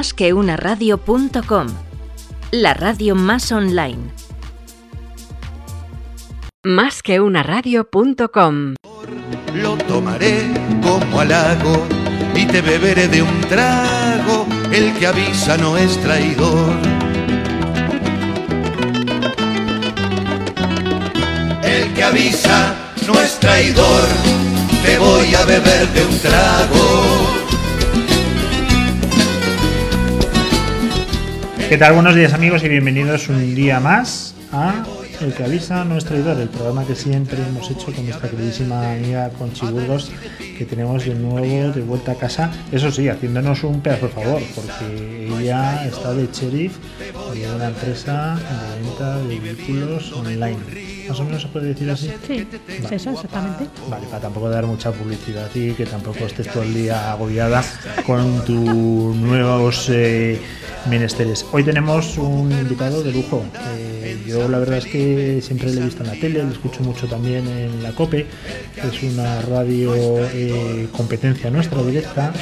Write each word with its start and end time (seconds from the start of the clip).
Más 0.00 0.14
que 0.14 0.32
una 0.32 0.56
radio.com, 0.56 1.66
la 2.52 2.72
radio 2.72 3.14
más 3.14 3.52
online. 3.52 3.98
Más 6.64 7.02
que 7.02 7.20
una 7.20 7.42
radio.com. 7.42 8.76
Lo 9.56 9.76
tomaré 9.76 10.54
como 10.82 11.20
halago 11.20 11.86
y 12.34 12.46
te 12.46 12.62
beberé 12.62 13.08
de 13.08 13.20
un 13.20 13.40
trago. 13.42 14.46
El 14.72 14.94
que 14.94 15.06
avisa 15.06 15.58
no 15.58 15.76
es 15.76 16.00
traidor. 16.00 16.78
El 21.62 21.92
que 21.92 22.02
avisa 22.02 22.74
no 23.06 23.20
es 23.20 23.38
traidor. 23.38 24.08
Te 24.82 24.98
voy 24.98 25.34
a 25.34 25.44
beber 25.44 25.86
de 25.88 26.06
un 26.06 26.18
trago. 26.20 27.49
¿Qué 31.70 31.78
tal? 31.78 31.92
Buenos 31.92 32.16
días 32.16 32.34
amigos 32.34 32.64
y 32.64 32.68
bienvenidos 32.68 33.28
un 33.28 33.54
día 33.54 33.78
más 33.78 34.34
a 34.50 34.84
El 35.20 35.32
que 35.32 35.44
avisa 35.44 35.84
no 35.84 35.96
es 35.96 36.04
traidor, 36.04 36.36
el 36.40 36.48
programa 36.48 36.84
que 36.84 36.96
siempre 36.96 37.38
hemos 37.46 37.70
hecho 37.70 37.92
con 37.92 38.04
nuestra 38.04 38.28
queridísima 38.28 38.94
amiga 38.94 39.30
Conchi 39.38 39.66
Burgos, 39.66 40.10
que 40.58 40.64
tenemos 40.64 41.04
de 41.04 41.14
nuevo 41.14 41.70
de 41.70 41.82
vuelta 41.82 42.10
a 42.10 42.14
casa, 42.16 42.50
eso 42.72 42.90
sí, 42.90 43.08
haciéndonos 43.08 43.62
un 43.62 43.80
pedazo 43.82 44.08
de 44.08 44.12
favor, 44.12 44.42
porque 44.56 45.28
ella 45.38 45.86
está 45.86 46.12
de 46.12 46.28
sheriff 46.32 46.76
de 47.34 47.54
una 47.54 47.68
empresa 47.68 48.34
de 48.34 48.88
venta 48.88 49.18
de 49.18 49.38
vehículos 49.38 50.10
online. 50.10 50.99
¿Más 51.10 51.18
o 51.18 51.24
menos 51.24 51.42
se 51.42 51.48
puede 51.48 51.66
decir 51.66 51.90
así? 51.90 52.08
Sí, 52.24 52.46
Vale. 52.84 52.94
eso 52.94 53.10
exactamente. 53.10 53.64
Vale, 53.88 54.06
para 54.06 54.20
tampoco 54.20 54.48
dar 54.48 54.64
mucha 54.64 54.92
publicidad 54.92 55.48
y 55.56 55.72
que 55.72 55.84
tampoco 55.84 56.24
estés 56.24 56.46
todo 56.46 56.62
el 56.62 56.72
día 56.72 57.10
agobiada 57.10 57.64
con 58.06 58.44
tus 58.44 59.16
nuevos 59.16 59.88
eh, 59.90 60.40
menesteres. 60.88 61.44
Hoy 61.50 61.64
tenemos 61.64 62.16
un 62.16 62.52
invitado 62.52 63.02
de 63.02 63.10
lujo. 63.10 63.42
Eh, 63.76 64.22
yo 64.24 64.48
la 64.48 64.60
verdad 64.60 64.78
es 64.78 64.84
que 64.84 65.40
siempre 65.42 65.72
le 65.72 65.80
he 65.80 65.84
visto 65.86 66.04
en 66.04 66.10
la 66.10 66.14
tele, 66.14 66.44
le 66.44 66.52
escucho 66.52 66.80
mucho 66.84 67.08
también 67.08 67.48
en 67.48 67.82
la 67.82 67.90
COPE. 67.90 68.26
Es 68.76 69.02
una 69.02 69.42
radio 69.42 69.92
eh, 70.32 70.86
competencia 70.92 71.50
nuestra 71.50 71.82
directa 71.82 72.32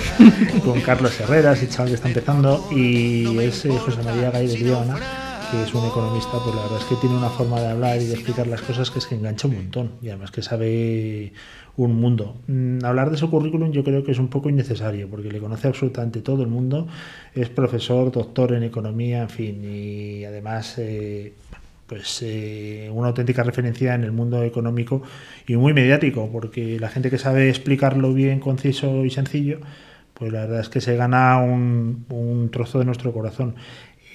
con 0.64 0.80
Carlos 0.80 1.20
Herrera, 1.20 1.52
ese 1.52 1.68
chaval 1.68 1.88
que 1.88 1.96
está 1.96 2.08
empezando, 2.08 2.66
y 2.74 3.38
es 3.40 3.60
José 3.60 4.02
María 4.02 4.30
Gay 4.30 4.46
de 4.46 4.56
Liona 4.56 5.25
que 5.56 5.62
es 5.62 5.74
un 5.74 5.86
economista, 5.86 6.38
pues 6.42 6.54
la 6.54 6.62
verdad 6.62 6.78
es 6.78 6.84
que 6.84 6.96
tiene 6.96 7.16
una 7.16 7.30
forma 7.30 7.58
de 7.60 7.68
hablar 7.68 8.00
y 8.00 8.06
de 8.06 8.14
explicar 8.14 8.46
las 8.46 8.60
cosas 8.60 8.90
que 8.90 8.98
es 8.98 9.06
que 9.06 9.14
engancha 9.14 9.48
un 9.48 9.54
montón 9.54 9.92
y 10.02 10.08
además 10.08 10.30
que 10.30 10.42
sabe 10.42 11.32
un 11.76 11.94
mundo. 11.94 12.36
Mm, 12.46 12.84
hablar 12.84 13.10
de 13.10 13.16
su 13.16 13.30
currículum 13.30 13.70
yo 13.72 13.82
creo 13.82 14.04
que 14.04 14.12
es 14.12 14.18
un 14.18 14.28
poco 14.28 14.50
innecesario 14.50 15.08
porque 15.08 15.30
le 15.30 15.38
conoce 15.38 15.68
absolutamente 15.68 16.20
todo 16.20 16.42
el 16.42 16.48
mundo, 16.48 16.88
es 17.34 17.48
profesor, 17.48 18.12
doctor 18.12 18.52
en 18.52 18.64
economía, 18.64 19.22
en 19.22 19.28
fin, 19.30 19.64
y 19.64 20.24
además 20.24 20.74
eh, 20.78 21.32
pues 21.86 22.20
eh, 22.22 22.90
una 22.92 23.08
auténtica 23.08 23.42
referencia 23.42 23.94
en 23.94 24.04
el 24.04 24.12
mundo 24.12 24.42
económico 24.42 25.02
y 25.46 25.56
muy 25.56 25.72
mediático 25.72 26.28
porque 26.30 26.78
la 26.78 26.88
gente 26.88 27.08
que 27.08 27.18
sabe 27.18 27.48
explicarlo 27.48 28.12
bien, 28.12 28.40
conciso 28.40 29.04
y 29.06 29.10
sencillo, 29.10 29.60
pues 30.12 30.32
la 30.32 30.40
verdad 30.40 30.60
es 30.60 30.68
que 30.68 30.82
se 30.82 30.96
gana 30.96 31.38
un, 31.38 32.04
un 32.10 32.50
trozo 32.50 32.78
de 32.78 32.84
nuestro 32.84 33.12
corazón. 33.12 33.54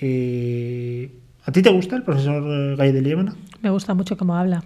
Eh, 0.02 1.12
¿A 1.44 1.52
ti 1.52 1.62
te 1.62 1.72
gusta 1.72 1.96
el 1.96 2.04
profesor 2.04 2.76
Gay 2.78 2.92
de 2.92 3.02
Liébana? 3.02 3.36
Me 3.62 3.70
gusta 3.72 3.94
mucho 3.94 4.16
cómo 4.16 4.36
habla. 4.36 4.64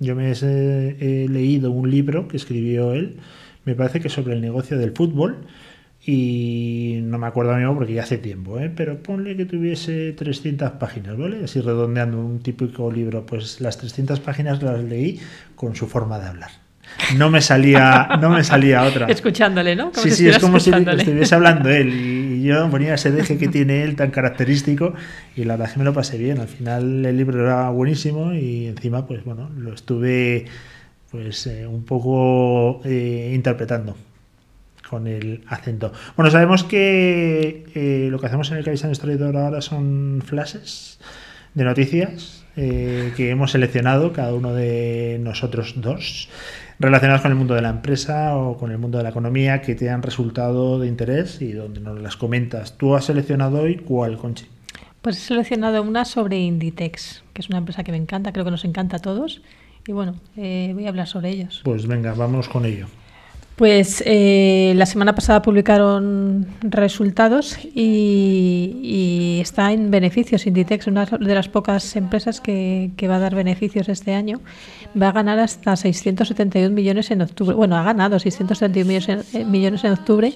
Yo 0.00 0.16
me 0.16 0.32
he, 0.32 0.96
he 1.00 1.28
leído 1.28 1.70
un 1.70 1.90
libro 1.90 2.28
que 2.28 2.36
escribió 2.36 2.92
él, 2.92 3.18
me 3.64 3.74
parece 3.74 4.00
que 4.00 4.08
sobre 4.08 4.34
el 4.34 4.40
negocio 4.40 4.78
del 4.78 4.92
fútbol, 4.92 5.46
y 6.06 7.00
no 7.02 7.18
me 7.18 7.26
acuerdo 7.26 7.54
mismo 7.56 7.74
porque 7.74 7.94
ya 7.94 8.02
hace 8.02 8.18
tiempo, 8.18 8.58
¿eh? 8.58 8.70
pero 8.74 9.02
ponle 9.02 9.36
que 9.36 9.46
tuviese 9.46 10.12
300 10.12 10.72
páginas, 10.72 11.16
¿vale? 11.16 11.44
Así 11.44 11.60
redondeando 11.60 12.18
un 12.18 12.40
típico 12.40 12.90
libro, 12.90 13.24
pues 13.24 13.60
las 13.60 13.78
300 13.78 14.20
páginas 14.20 14.62
las 14.62 14.82
leí 14.82 15.20
con 15.54 15.74
su 15.74 15.86
forma 15.86 16.18
de 16.18 16.26
hablar. 16.26 16.63
No 17.16 17.30
me 17.30 17.40
salía, 17.40 18.08
no 18.20 18.30
me 18.30 18.44
salía 18.44 18.82
otra. 18.82 19.06
Escuchándole, 19.06 19.76
¿no? 19.76 19.90
Como 19.92 20.02
sí, 20.02 20.10
si 20.10 20.16
sí, 20.16 20.28
es 20.28 20.38
como 20.38 20.58
si 20.60 20.70
estuviese 20.70 21.34
hablando 21.34 21.68
él 21.70 21.92
y 21.92 22.42
yo 22.44 22.68
ponía 22.70 22.94
ese 22.94 23.10
deje 23.10 23.38
que 23.38 23.48
tiene 23.48 23.82
él 23.82 23.96
tan 23.96 24.10
característico 24.10 24.94
y 25.36 25.44
la 25.44 25.54
verdad 25.54 25.68
es 25.68 25.72
que 25.74 25.78
me 25.80 25.84
lo 25.84 25.92
pasé 25.92 26.18
bien. 26.18 26.40
Al 26.40 26.48
final 26.48 27.04
el 27.04 27.16
libro 27.16 27.42
era 27.42 27.68
buenísimo 27.70 28.32
y 28.32 28.66
encima, 28.66 29.06
pues 29.06 29.24
bueno, 29.24 29.50
lo 29.56 29.72
estuve 29.72 30.46
pues 31.10 31.46
eh, 31.46 31.66
un 31.66 31.84
poco 31.84 32.80
eh, 32.84 33.32
interpretando 33.34 33.96
con 34.88 35.06
el 35.06 35.42
acento. 35.46 35.92
Bueno, 36.16 36.30
sabemos 36.30 36.64
que 36.64 37.66
eh, 37.74 38.08
lo 38.10 38.18
que 38.18 38.26
hacemos 38.26 38.50
en 38.50 38.58
el 38.58 38.64
Cabeza 38.64 38.90
Traidor 38.92 39.36
ahora 39.36 39.60
son 39.60 40.22
flashes 40.26 40.98
de 41.54 41.64
noticias 41.64 42.40
que 42.56 43.30
hemos 43.30 43.50
seleccionado 43.50 44.12
cada 44.12 44.32
uno 44.32 44.54
de 44.54 45.18
nosotros 45.20 45.74
dos 45.76 46.28
relacionadas 46.78 47.22
con 47.22 47.30
el 47.30 47.36
mundo 47.36 47.54
de 47.54 47.62
la 47.62 47.70
empresa 47.70 48.36
o 48.36 48.56
con 48.56 48.70
el 48.70 48.78
mundo 48.78 48.98
de 48.98 49.04
la 49.04 49.10
economía 49.10 49.60
que 49.60 49.74
te 49.74 49.90
han 49.90 50.02
resultado 50.02 50.78
de 50.78 50.88
interés 50.88 51.40
y 51.40 51.52
donde 51.52 51.80
nos 51.80 52.00
las 52.00 52.16
comentas. 52.16 52.76
Tú 52.76 52.94
has 52.94 53.04
seleccionado 53.04 53.62
hoy 53.62 53.76
cuál, 53.76 54.18
Conchi. 54.18 54.46
Pues 55.02 55.18
he 55.18 55.20
seleccionado 55.20 55.82
una 55.82 56.04
sobre 56.04 56.38
Inditex, 56.38 57.24
que 57.32 57.42
es 57.42 57.48
una 57.48 57.58
empresa 57.58 57.84
que 57.84 57.92
me 57.92 57.98
encanta, 57.98 58.32
creo 58.32 58.44
que 58.44 58.50
nos 58.50 58.64
encanta 58.64 58.96
a 58.96 59.00
todos. 59.00 59.42
Y 59.86 59.92
bueno, 59.92 60.14
eh, 60.36 60.70
voy 60.74 60.86
a 60.86 60.88
hablar 60.88 61.06
sobre 61.06 61.30
ellos. 61.30 61.60
Pues 61.62 61.86
venga, 61.86 62.14
vamos 62.14 62.48
con 62.48 62.64
ello. 62.64 62.86
Pues 63.56 64.02
eh, 64.04 64.72
la 64.74 64.84
semana 64.84 65.14
pasada 65.14 65.40
publicaron 65.40 66.44
resultados 66.60 67.56
y, 67.62 69.38
está 69.40 69.72
en 69.72 69.92
beneficios. 69.92 70.46
Inditex, 70.46 70.88
una 70.88 71.04
de 71.04 71.34
las 71.34 71.48
pocas 71.48 71.94
empresas 71.94 72.40
que, 72.40 72.90
que 72.96 73.06
va 73.06 73.16
a 73.16 73.18
dar 73.20 73.36
beneficios 73.36 73.88
este 73.88 74.14
año, 74.14 74.40
va 75.00 75.10
a 75.10 75.12
ganar 75.12 75.38
hasta 75.38 75.76
671 75.76 76.74
millones 76.74 77.12
en 77.12 77.22
octubre. 77.22 77.54
Bueno, 77.54 77.76
ha 77.76 77.84
ganado 77.84 78.18
671 78.18 78.88
millones 78.88 79.08
en, 79.08 79.40
eh, 79.40 79.44
millones 79.44 79.84
en 79.84 79.92
octubre 79.92 80.32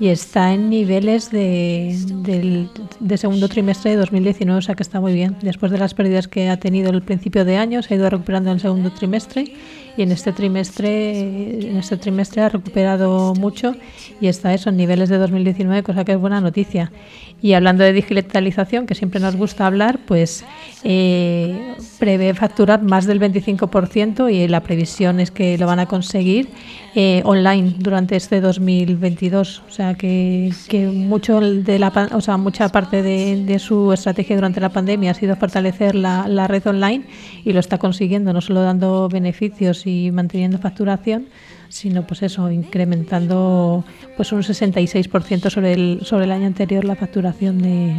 y 0.00 0.08
está 0.08 0.54
en 0.54 0.70
niveles 0.70 1.30
de, 1.30 1.94
del 2.22 2.70
de 3.00 3.18
segundo 3.18 3.48
trimestre 3.48 3.90
de 3.90 3.96
2019, 3.98 4.58
o 4.58 4.62
sea 4.62 4.76
que 4.76 4.82
está 4.82 4.98
muy 4.98 5.12
bien. 5.12 5.36
Después 5.42 5.72
de 5.72 5.78
las 5.78 5.92
pérdidas 5.92 6.26
que 6.26 6.48
ha 6.48 6.56
tenido 6.56 6.90
el 6.90 7.02
principio 7.02 7.44
de 7.44 7.58
año, 7.58 7.82
se 7.82 7.92
ha 7.92 7.96
ido 7.98 8.08
recuperando 8.08 8.50
en 8.50 8.54
el 8.54 8.60
segundo 8.60 8.90
trimestre 8.92 9.52
y 9.96 10.02
en 10.02 10.12
este 10.12 10.32
trimestre 10.32 11.20
en 11.68 11.76
este 11.76 11.96
trimestre 11.96 12.42
ha 12.42 12.48
recuperado 12.48 13.34
mucho 13.34 13.74
y 14.20 14.28
está 14.28 14.54
eso 14.54 14.70
en 14.70 14.76
niveles 14.76 15.08
de 15.08 15.18
2019 15.18 15.82
cosa 15.82 16.04
que 16.04 16.12
es 16.12 16.18
buena 16.18 16.40
noticia. 16.40 16.92
Y 17.40 17.54
hablando 17.54 17.82
de 17.82 17.92
digitalización 17.92 18.86
que 18.86 18.94
siempre 18.94 19.20
nos 19.20 19.36
gusta 19.36 19.66
hablar 19.66 19.98
pues 20.06 20.44
eh, 20.84 21.74
prevé 21.98 22.34
facturar 22.34 22.82
más 22.82 23.06
del 23.06 23.20
25% 23.20 24.32
y 24.32 24.48
la 24.48 24.60
previsión 24.60 25.20
es 25.20 25.30
que 25.30 25.58
lo 25.58 25.66
van 25.66 25.80
a 25.80 25.86
conseguir 25.86 26.48
eh, 26.94 27.22
online 27.24 27.74
durante 27.78 28.16
este 28.16 28.40
2022 28.40 29.62
o 29.66 29.70
sea 29.70 29.94
que, 29.94 30.52
que 30.68 30.86
mucho 30.86 31.40
de 31.40 31.78
la 31.78 31.92
o 32.12 32.20
sea 32.20 32.36
mucha 32.36 32.68
parte 32.68 33.02
de, 33.02 33.58
su 33.58 33.92
estrategia 33.92 34.36
durante 34.36 34.60
la 34.60 34.70
pandemia 34.70 35.10
ha 35.10 35.14
sido 35.14 35.36
fortalecer 35.36 35.94
la 35.94 36.48
red 36.48 36.66
online 36.66 37.04
y 37.44 37.52
lo 37.52 37.60
está 37.60 37.78
consiguiendo 37.78 38.32
no 38.32 38.40
solo 38.40 38.62
dando 38.62 39.08
beneficios 39.08 39.81
y 39.86 40.10
manteniendo 40.10 40.58
facturación 40.58 41.26
sino 41.68 42.06
pues 42.06 42.22
eso 42.22 42.50
incrementando 42.50 43.84
pues 44.16 44.32
un 44.32 44.42
66% 44.42 45.50
sobre 45.50 45.72
el 45.72 46.00
sobre 46.04 46.24
el 46.24 46.32
año 46.32 46.46
anterior 46.46 46.84
la 46.84 46.96
facturación 46.96 47.62
de 47.62 47.96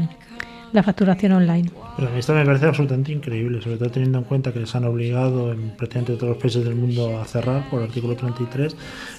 la 0.73 0.84
facturación 0.84 1.31
online 1.34 1.69
Pero 1.95 2.07
a 2.09 2.11
mí 2.11 2.19
esto 2.19 2.34
me 2.34 2.44
parece 2.44 2.66
absolutamente 2.66 3.11
increíble, 3.11 3.61
sobre 3.61 3.78
todo 3.78 3.89
teniendo 3.91 4.17
en 4.17 4.23
cuenta 4.23 4.51
que 4.51 4.59
les 4.59 4.75
han 4.75 4.84
obligado 4.85 5.53
en 5.53 5.69
prácticamente 5.78 6.13
todos 6.16 6.29
los 6.29 6.38
países 6.38 6.66
del 6.66 6.75
mundo 6.75 7.19
a 7.19 7.25
cerrar 7.25 7.69
por 7.69 7.81
el 7.81 7.88
artículo 7.88 8.16
33, 8.16 8.75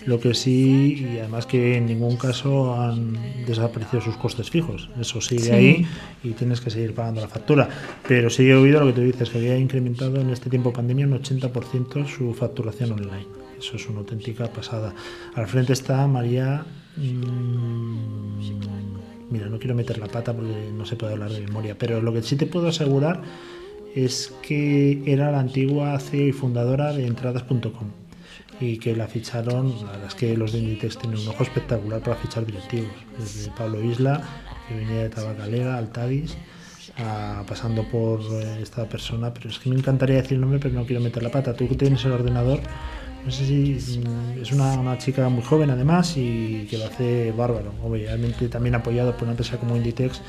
lo 0.06 0.18
que 0.18 0.34
sí, 0.34 1.06
y 1.14 1.18
además 1.18 1.46
que 1.46 1.76
en 1.76 1.86
ningún 1.86 2.16
caso 2.16 2.74
han 2.80 3.16
desaparecido 3.46 4.02
sus 4.02 4.16
costes 4.16 4.50
fijos. 4.50 4.90
Eso 5.00 5.20
sigue 5.20 5.44
Sí. 5.44 5.50
ahí 5.52 5.86
y 6.24 6.30
tienes 6.32 6.60
que 6.60 6.70
seguir 6.70 6.94
pagando 6.94 7.20
la 7.20 7.28
factura. 7.28 7.68
Pero 8.08 8.28
sí 8.30 8.48
he 8.48 8.54
oído 8.54 8.80
lo 8.80 8.86
que 8.86 8.92
tú 8.92 9.00
dices, 9.02 9.30
que 9.30 9.38
había 9.38 9.56
incrementado 9.56 10.20
en 10.20 10.30
este 10.30 10.50
tiempo 10.50 10.70
de 10.70 10.76
pandemia 10.76 11.06
un 11.06 11.12
80% 11.14 12.06
su 12.06 12.34
facturación 12.34 12.92
online. 12.92 13.43
Eso 13.64 13.76
es 13.76 13.88
una 13.88 14.00
auténtica 14.00 14.52
pasada. 14.52 14.92
Al 15.34 15.46
frente 15.46 15.72
está 15.72 16.06
María. 16.06 16.64
mm, 16.96 18.50
mira, 19.30 19.46
no 19.46 19.58
quiero 19.58 19.74
meter 19.74 19.98
la 19.98 20.06
pata 20.06 20.32
porque 20.34 20.70
no 20.76 20.84
se 20.84 20.96
puede 20.96 21.14
hablar 21.14 21.30
de 21.30 21.40
memoria, 21.40 21.76
pero 21.78 22.00
lo 22.02 22.12
que 22.12 22.22
sí 22.22 22.36
te 22.36 22.46
puedo 22.46 22.68
asegurar 22.68 23.22
es 23.94 24.32
que 24.42 25.02
era 25.06 25.30
la 25.32 25.40
antigua 25.40 25.98
CEO 25.98 26.28
y 26.28 26.32
fundadora 26.32 26.92
de 26.92 27.06
entradas.com 27.06 27.88
y 28.60 28.78
que 28.78 28.94
la 28.94 29.08
ficharon, 29.08 29.74
la 29.84 29.92
verdad 29.92 30.06
es 30.08 30.14
que 30.14 30.36
los 30.36 30.52
de 30.52 30.58
Inditex 30.60 30.98
tienen 30.98 31.18
un 31.18 31.28
ojo 31.28 31.42
espectacular 31.42 32.00
para 32.00 32.16
fichar 32.16 32.46
directivos, 32.46 32.90
desde 33.18 33.50
Pablo 33.50 33.82
Isla, 33.82 34.22
que 34.68 34.74
venía 34.76 35.02
de 35.02 35.08
Tabacalera, 35.10 35.76
Altadis, 35.76 36.36
a- 36.96 37.42
pasando 37.48 37.82
por 37.88 38.20
eh, 38.20 38.58
esta 38.62 38.88
persona, 38.88 39.34
pero 39.34 39.48
es 39.50 39.58
que 39.58 39.70
me 39.70 39.76
encantaría 39.76 40.16
decir 40.16 40.34
el 40.34 40.40
nombre, 40.42 40.60
pero 40.60 40.74
no 40.74 40.86
quiero 40.86 41.00
meter 41.02 41.22
la 41.24 41.30
pata. 41.32 41.54
Tú 41.54 41.66
que 41.68 41.74
tienes 41.74 42.04
el 42.04 42.12
ordenador, 42.12 42.60
No 43.24 43.30
sé 43.30 43.46
si 43.46 43.72
es 44.40 44.52
una, 44.52 44.74
una 44.74 44.98
chica 44.98 45.28
muy 45.28 45.42
joven 45.42 45.70
además 45.70 46.14
y 46.16 46.66
que 46.68 46.76
lo 46.76 46.86
hace 46.86 47.32
bárbaro. 47.32 47.72
Obviamente 47.82 48.48
también 48.48 48.74
apoyado 48.74 49.12
por 49.12 49.22
una 49.22 49.32
empresa 49.32 49.56
como 49.56 49.76
Inditex, 49.76 50.20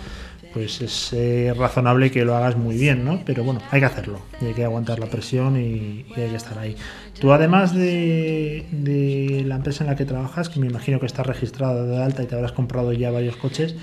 pues 0.56 0.80
es 0.80 1.12
eh, 1.12 1.54
razonable 1.54 2.10
que 2.10 2.24
lo 2.24 2.34
hagas 2.34 2.56
muy 2.56 2.78
bien, 2.78 3.04
¿no? 3.04 3.22
Pero 3.26 3.44
bueno, 3.44 3.60
hay 3.72 3.82
que 3.82 3.88
hacerlo, 3.88 4.22
y 4.40 4.46
hay 4.46 4.54
que 4.54 4.64
aguantar 4.64 5.00
la 5.00 5.08
presión 5.08 5.58
y, 5.58 6.06
y 6.16 6.22
hay 6.22 6.30
que 6.30 6.36
estar 6.38 6.58
ahí. 6.58 6.78
Tú 7.20 7.34
además 7.34 7.76
de, 7.76 8.66
de, 8.72 9.44
la 9.46 9.56
empresa 9.56 9.84
en 9.84 9.90
la 9.90 9.98
que 9.98 10.06
trabajas, 10.06 10.48
que 10.48 10.62
me 10.62 10.68
imagino 10.68 11.02
que 11.02 11.08
estás 11.08 11.26
registrada 11.26 11.84
de 11.84 12.02
alta 12.02 12.24
y 12.24 12.28
te 12.28 12.36
habrás 12.36 12.54
comprado 12.54 12.94
ya 12.94 13.12
varios 13.12 13.36
coches, 13.36 13.76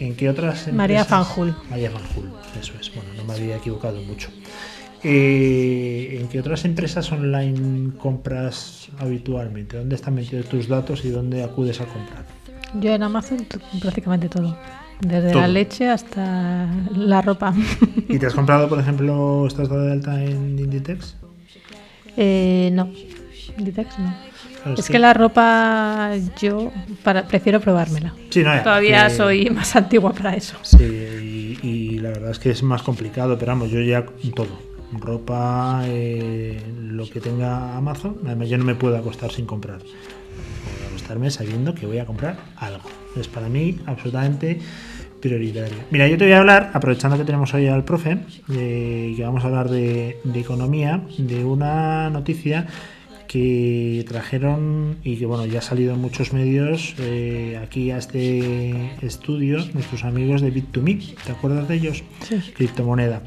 ¿en 0.00 0.16
qué 0.16 0.30
otras 0.30 0.68
empresas? 0.68 0.74
María 0.74 1.04
Fanjul. 1.04 1.54
María 1.68 1.90
Fanjul, 1.90 2.32
eso 2.58 2.72
es, 2.80 2.94
bueno, 2.94 3.10
no 3.14 3.24
me 3.24 3.34
había 3.34 3.56
equivocado 3.56 4.00
mucho. 4.00 4.30
Eh, 5.08 6.18
¿En 6.20 6.26
qué 6.28 6.40
otras 6.40 6.64
empresas 6.64 7.12
online 7.12 7.92
compras 7.96 8.88
habitualmente? 8.98 9.76
¿Dónde 9.76 9.94
están 9.94 10.16
metidos 10.16 10.46
tus 10.46 10.66
datos 10.66 11.04
y 11.04 11.10
dónde 11.10 11.44
acudes 11.44 11.80
a 11.80 11.84
comprar? 11.84 12.24
Yo 12.80 12.92
en 12.92 13.04
Amazon 13.04 13.46
prácticamente 13.80 14.28
todo. 14.28 14.56
Desde 15.00 15.30
Todo. 15.30 15.42
la 15.42 15.48
leche 15.48 15.88
hasta 15.88 16.66
la 16.96 17.22
ropa. 17.22 17.54
¿Y 18.08 18.18
te 18.18 18.26
has 18.26 18.34
comprado, 18.34 18.68
por 18.68 18.80
ejemplo, 18.80 19.46
estás 19.46 19.68
dado 19.68 19.84
de 19.84 19.92
alta 19.92 20.24
en 20.24 20.58
Inditex? 20.58 21.14
Eh, 22.16 22.70
no, 22.72 22.90
Inditex 23.58 23.98
no. 24.00 24.12
Claro, 24.64 24.80
Es 24.80 24.88
que 24.88 24.98
la 24.98 25.14
ropa 25.14 26.10
yo 26.40 26.72
para, 27.04 27.28
prefiero 27.28 27.60
probármela. 27.60 28.12
Sí, 28.30 28.42
no, 28.42 28.60
Todavía 28.62 29.06
que- 29.06 29.14
soy 29.14 29.50
más 29.50 29.76
antigua 29.76 30.12
para 30.12 30.34
eso. 30.34 30.56
Sí, 30.62 30.82
y, 30.82 31.58
y 31.64 31.98
la 32.00 32.08
verdad 32.08 32.30
es 32.32 32.40
que 32.40 32.50
es 32.50 32.64
más 32.64 32.82
complicado, 32.82 33.38
pero 33.38 33.52
vamos, 33.52 33.70
yo 33.70 33.80
ya 33.82 34.04
todo. 34.34 34.65
Ropa, 34.92 35.82
eh, 35.86 36.62
lo 36.80 37.08
que 37.08 37.20
tenga 37.20 37.76
Amazon, 37.76 38.18
además 38.24 38.48
yo 38.48 38.58
no 38.58 38.64
me 38.64 38.74
puedo 38.74 38.96
acostar 38.96 39.32
sin 39.32 39.46
comprar. 39.46 39.80
A 39.80 40.88
acostarme 40.88 41.30
sabiendo 41.30 41.74
que 41.74 41.86
voy 41.86 41.98
a 41.98 42.06
comprar 42.06 42.38
algo. 42.56 42.88
Es 43.16 43.28
para 43.28 43.48
mí 43.48 43.78
absolutamente 43.86 44.60
prioritario. 45.20 45.78
Mira, 45.90 46.06
yo 46.08 46.16
te 46.18 46.24
voy 46.24 46.34
a 46.34 46.38
hablar, 46.38 46.70
aprovechando 46.74 47.16
que 47.16 47.24
tenemos 47.24 47.52
hoy 47.54 47.66
al 47.66 47.84
profe, 47.84 48.18
de, 48.48 49.14
que 49.16 49.22
vamos 49.22 49.44
a 49.44 49.48
hablar 49.48 49.70
de, 49.70 50.18
de 50.22 50.40
economía, 50.40 51.02
de 51.18 51.44
una 51.44 52.10
noticia 52.10 52.66
que 53.26 54.04
trajeron 54.08 54.96
y 55.02 55.16
que 55.16 55.26
bueno 55.26 55.46
ya 55.46 55.58
ha 55.58 55.62
salido 55.62 55.94
en 55.94 56.00
muchos 56.00 56.32
medios 56.32 56.94
eh, 56.98 57.60
aquí 57.62 57.90
a 57.90 57.98
este 57.98 58.92
estudio 59.02 59.58
nuestros 59.74 60.04
amigos 60.04 60.40
de 60.42 60.54
Bit2Me, 60.54 61.14
¿te 61.24 61.32
acuerdas 61.32 61.68
de 61.68 61.74
ellos? 61.74 62.04
Sí. 62.22 62.38
Criptomoneda. 62.54 63.22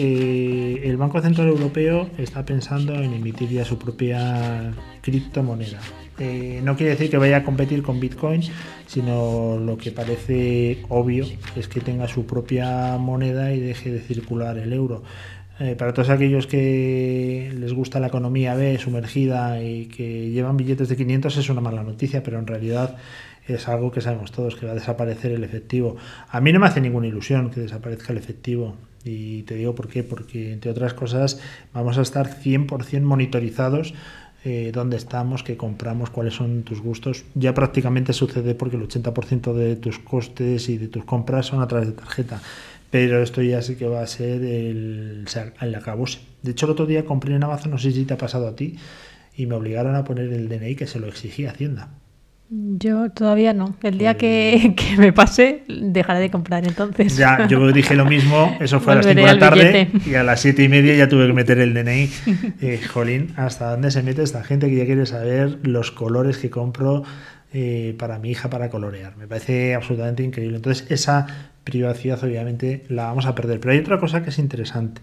Eh, 0.00 0.82
el 0.84 0.96
Banco 0.96 1.20
Central 1.20 1.48
Europeo 1.48 2.08
está 2.18 2.44
pensando 2.44 2.94
en 2.94 3.14
emitir 3.14 3.48
ya 3.48 3.64
su 3.64 3.76
propia 3.80 4.72
criptomoneda. 5.00 5.80
Eh, 6.20 6.60
no 6.62 6.76
quiere 6.76 6.90
decir 6.90 7.10
que 7.10 7.16
vaya 7.16 7.38
a 7.38 7.44
competir 7.44 7.82
con 7.82 7.98
Bitcoin, 7.98 8.42
sino 8.86 9.58
lo 9.58 9.76
que 9.76 9.90
parece 9.90 10.84
obvio 10.88 11.26
es 11.56 11.66
que 11.66 11.80
tenga 11.80 12.06
su 12.06 12.26
propia 12.26 12.96
moneda 12.96 13.52
y 13.52 13.58
deje 13.58 13.90
de 13.90 13.98
circular 13.98 14.56
el 14.56 14.72
euro. 14.72 15.02
Eh, 15.58 15.74
para 15.74 15.92
todos 15.92 16.10
aquellos 16.10 16.46
que 16.46 17.52
les 17.58 17.72
gusta 17.72 17.98
la 17.98 18.06
economía 18.06 18.54
B 18.54 18.78
sumergida 18.78 19.60
y 19.60 19.86
que 19.86 20.30
llevan 20.30 20.56
billetes 20.56 20.88
de 20.88 20.96
500 20.96 21.36
es 21.36 21.50
una 21.50 21.60
mala 21.60 21.82
noticia, 21.82 22.22
pero 22.22 22.38
en 22.38 22.46
realidad 22.46 22.96
es 23.48 23.68
algo 23.68 23.90
que 23.90 24.00
sabemos 24.00 24.32
todos, 24.32 24.56
que 24.56 24.66
va 24.66 24.72
a 24.72 24.74
desaparecer 24.76 25.32
el 25.32 25.44
efectivo. 25.44 25.96
A 26.28 26.40
mí 26.40 26.52
no 26.52 26.60
me 26.60 26.66
hace 26.66 26.80
ninguna 26.80 27.06
ilusión 27.06 27.50
que 27.50 27.60
desaparezca 27.60 28.12
el 28.12 28.18
efectivo. 28.18 28.76
Y 29.04 29.42
te 29.44 29.54
digo 29.54 29.74
por 29.74 29.88
qué, 29.88 30.02
porque 30.02 30.52
entre 30.52 30.70
otras 30.70 30.92
cosas 30.92 31.40
vamos 31.72 31.98
a 31.98 32.02
estar 32.02 32.28
100% 32.28 33.00
monitorizados 33.02 33.94
eh, 34.44 34.70
dónde 34.72 34.96
estamos, 34.96 35.42
qué 35.42 35.56
compramos, 35.56 36.10
cuáles 36.10 36.34
son 36.34 36.62
tus 36.62 36.80
gustos. 36.80 37.24
Ya 37.34 37.54
prácticamente 37.54 38.12
sucede 38.12 38.54
porque 38.54 38.76
el 38.76 38.88
80% 38.88 39.52
de 39.52 39.76
tus 39.76 39.98
costes 39.98 40.68
y 40.68 40.78
de 40.78 40.88
tus 40.88 41.04
compras 41.04 41.46
son 41.46 41.60
a 41.60 41.66
través 41.66 41.88
de 41.88 41.94
tarjeta. 41.94 42.40
Pero 42.90 43.22
esto 43.22 43.42
ya 43.42 43.60
sí 43.62 43.74
que 43.74 43.86
va 43.86 44.00
a 44.00 44.06
ser 44.06 44.42
el, 44.42 45.26
el 45.60 45.74
acabose. 45.74 46.20
De 46.42 46.52
hecho, 46.52 46.66
el 46.66 46.72
otro 46.72 46.86
día 46.86 47.04
compré 47.04 47.34
en 47.34 47.42
Amazon, 47.42 47.72
no 47.72 47.78
sé 47.78 47.90
si 47.90 48.04
te 48.04 48.14
ha 48.14 48.18
pasado 48.18 48.46
a 48.46 48.54
ti, 48.54 48.76
y 49.36 49.46
me 49.46 49.56
obligaron 49.56 49.96
a 49.96 50.04
poner 50.04 50.32
el 50.32 50.48
DNI 50.48 50.76
que 50.76 50.86
se 50.86 51.00
lo 51.00 51.08
exigía 51.08 51.50
Hacienda. 51.50 51.90
Yo 52.50 53.10
todavía 53.10 53.52
no. 53.52 53.76
El 53.82 53.98
día 53.98 54.16
que, 54.16 54.74
que 54.76 54.96
me 54.96 55.12
pase, 55.12 55.64
dejaré 55.68 56.20
de 56.20 56.30
comprar 56.30 56.66
entonces. 56.66 57.16
Ya, 57.16 57.46
yo 57.46 57.70
dije 57.72 57.94
lo 57.94 58.06
mismo, 58.06 58.56
eso 58.58 58.80
fue 58.80 58.94
a 58.94 58.96
las 58.96 59.06
5 59.06 59.20
de 59.20 59.26
la 59.26 59.38
tarde 59.38 59.88
billete. 59.92 60.10
y 60.10 60.14
a 60.14 60.22
las 60.22 60.40
7 60.40 60.62
y 60.62 60.68
media 60.68 60.94
ya 60.94 61.08
tuve 61.08 61.26
que 61.26 61.32
meter 61.34 61.58
el 61.58 61.74
DNI. 61.74 62.10
Eh, 62.60 62.80
jolín, 62.92 63.32
¿hasta 63.36 63.70
dónde 63.70 63.90
se 63.90 64.02
mete 64.02 64.22
esta 64.22 64.42
gente 64.42 64.68
que 64.68 64.76
ya 64.76 64.86
quiere 64.86 65.06
saber 65.06 65.58
los 65.62 65.90
colores 65.90 66.38
que 66.38 66.50
compro 66.50 67.04
eh, 67.52 67.94
para 67.98 68.18
mi 68.18 68.30
hija 68.30 68.48
para 68.50 68.70
colorear? 68.70 69.16
Me 69.16 69.26
parece 69.26 69.74
absolutamente 69.74 70.22
increíble. 70.22 70.56
Entonces, 70.56 70.90
esa 70.90 71.26
privacidad 71.64 72.22
obviamente 72.24 72.84
la 72.88 73.04
vamos 73.04 73.26
a 73.26 73.34
perder. 73.34 73.60
Pero 73.60 73.72
hay 73.72 73.78
otra 73.78 74.00
cosa 74.00 74.22
que 74.22 74.30
es 74.30 74.38
interesante 74.38 75.02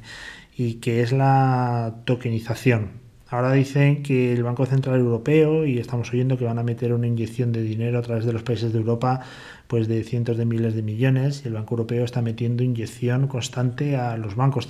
y 0.58 0.76
que 0.76 1.02
es 1.02 1.12
la 1.12 1.96
tokenización. 2.06 3.05
Ahora 3.28 3.52
dicen 3.54 4.04
que 4.04 4.34
el 4.34 4.44
Banco 4.44 4.66
Central 4.68 5.00
Europeo, 5.00 5.66
y 5.66 5.80
estamos 5.80 6.12
oyendo 6.14 6.38
que 6.38 6.46
van 6.46 6.60
a 6.60 6.64
meter 6.64 6.94
una 6.94 7.08
inyección 7.08 7.52
de 7.52 7.64
dinero 7.64 7.98
a 7.98 8.02
través 8.04 8.24
de 8.26 8.34
los 8.34 8.44
países 8.44 8.72
de 8.72 8.78
Europa, 8.80 9.22
pues 9.68 9.88
de 9.88 10.04
cientos 10.04 10.38
de 10.38 10.46
miles 10.46 10.76
de 10.76 10.84
millones, 10.84 11.42
y 11.44 11.48
el 11.48 11.56
Banco 11.56 11.74
Europeo 11.74 12.06
está 12.06 12.22
metiendo 12.22 12.64
inyección 12.64 13.28
constante 13.28 13.96
a 13.98 14.16
los 14.18 14.36
bancos 14.36 14.70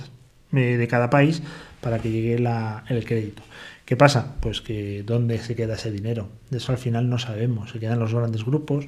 eh, 0.52 0.76
de 0.78 0.88
cada 0.88 1.10
país 1.10 1.42
para 1.82 1.98
que 1.98 2.10
llegue 2.10 2.38
la- 2.38 2.84
el 2.88 3.04
crédito. 3.04 3.42
¿Qué 3.86 3.96
pasa? 3.96 4.34
Pues 4.40 4.62
que 4.62 5.04
dónde 5.04 5.38
se 5.38 5.54
queda 5.54 5.74
ese 5.74 5.92
dinero. 5.92 6.28
De 6.50 6.58
eso 6.58 6.72
al 6.72 6.78
final 6.78 7.08
no 7.08 7.20
sabemos. 7.20 7.70
Se 7.70 7.78
quedan 7.78 8.00
los 8.00 8.12
grandes 8.12 8.44
grupos, 8.44 8.86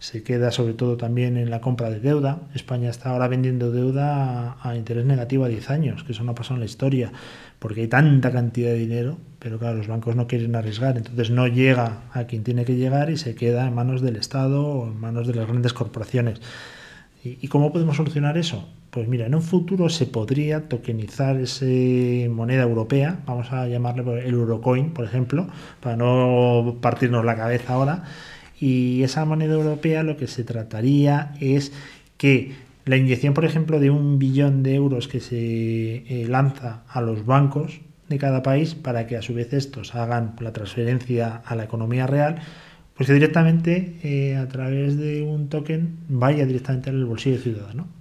se 0.00 0.24
queda 0.24 0.50
sobre 0.50 0.74
todo 0.74 0.96
también 0.96 1.36
en 1.36 1.50
la 1.50 1.60
compra 1.60 1.88
de 1.88 2.00
deuda. 2.00 2.40
España 2.52 2.90
está 2.90 3.10
ahora 3.10 3.28
vendiendo 3.28 3.70
deuda 3.70 4.56
a, 4.60 4.74
interés 4.74 5.06
negativo 5.06 5.44
a 5.44 5.48
10 5.48 5.70
años, 5.70 6.02
que 6.02 6.10
eso 6.10 6.24
no 6.24 6.32
ha 6.32 6.34
pasado 6.34 6.56
en 6.56 6.60
la 6.60 6.66
historia, 6.66 7.12
porque 7.60 7.82
hay 7.82 7.86
tanta 7.86 8.32
cantidad 8.32 8.70
de 8.70 8.78
dinero, 8.78 9.18
pero 9.38 9.56
claro, 9.60 9.76
los 9.76 9.86
bancos 9.86 10.16
no 10.16 10.26
quieren 10.26 10.56
arriesgar, 10.56 10.96
entonces 10.96 11.30
no 11.30 11.46
llega 11.46 12.02
a 12.12 12.24
quien 12.24 12.42
tiene 12.42 12.64
que 12.64 12.74
llegar 12.74 13.08
y 13.10 13.18
se 13.18 13.36
queda 13.36 13.68
en 13.68 13.74
manos 13.76 14.00
del 14.00 14.16
Estado 14.16 14.66
o 14.66 14.88
en 14.88 14.98
manos 14.98 15.28
de 15.28 15.34
las 15.34 15.46
grandes 15.46 15.72
corporaciones. 15.72 16.40
¿Y, 17.22 17.38
y 17.40 17.46
cómo 17.46 17.72
podemos 17.72 17.96
solucionar 17.96 18.36
eso? 18.36 18.66
Pues 18.90 19.06
mira, 19.06 19.26
en 19.26 19.36
un 19.36 19.42
futuro 19.42 19.88
se 19.88 20.06
podría 20.06 20.68
tokenizar 20.68 21.36
esa 21.36 21.64
moneda 22.28 22.62
europea, 22.64 23.20
vamos 23.24 23.52
a 23.52 23.68
llamarle 23.68 24.26
el 24.26 24.34
Eurocoin, 24.34 24.90
por 24.90 25.04
ejemplo, 25.04 25.46
para 25.80 25.96
no 25.96 26.78
partirnos 26.80 27.24
la 27.24 27.36
cabeza 27.36 27.74
ahora. 27.74 28.02
Y 28.58 29.04
esa 29.04 29.24
moneda 29.24 29.54
europea 29.54 30.02
lo 30.02 30.16
que 30.16 30.26
se 30.26 30.42
trataría 30.42 31.34
es 31.40 31.72
que 32.16 32.52
la 32.84 32.96
inyección, 32.96 33.32
por 33.32 33.44
ejemplo, 33.44 33.78
de 33.78 33.90
un 33.90 34.18
billón 34.18 34.64
de 34.64 34.74
euros 34.74 35.06
que 35.06 35.20
se 35.20 35.38
eh, 36.08 36.26
lanza 36.28 36.82
a 36.88 37.00
los 37.00 37.24
bancos 37.24 37.80
de 38.08 38.18
cada 38.18 38.42
país 38.42 38.74
para 38.74 39.06
que 39.06 39.16
a 39.16 39.22
su 39.22 39.34
vez 39.34 39.52
estos 39.52 39.94
hagan 39.94 40.34
la 40.40 40.52
transferencia 40.52 41.42
a 41.46 41.54
la 41.54 41.64
economía 41.64 42.08
real, 42.08 42.40
pues 42.96 43.06
que 43.06 43.14
directamente 43.14 43.98
eh, 44.02 44.36
a 44.36 44.48
través 44.48 44.96
de 44.96 45.22
un 45.22 45.48
token 45.48 45.96
vaya 46.08 46.44
directamente 46.44 46.90
al 46.90 47.04
bolsillo 47.04 47.38
ciudadano 47.38 47.99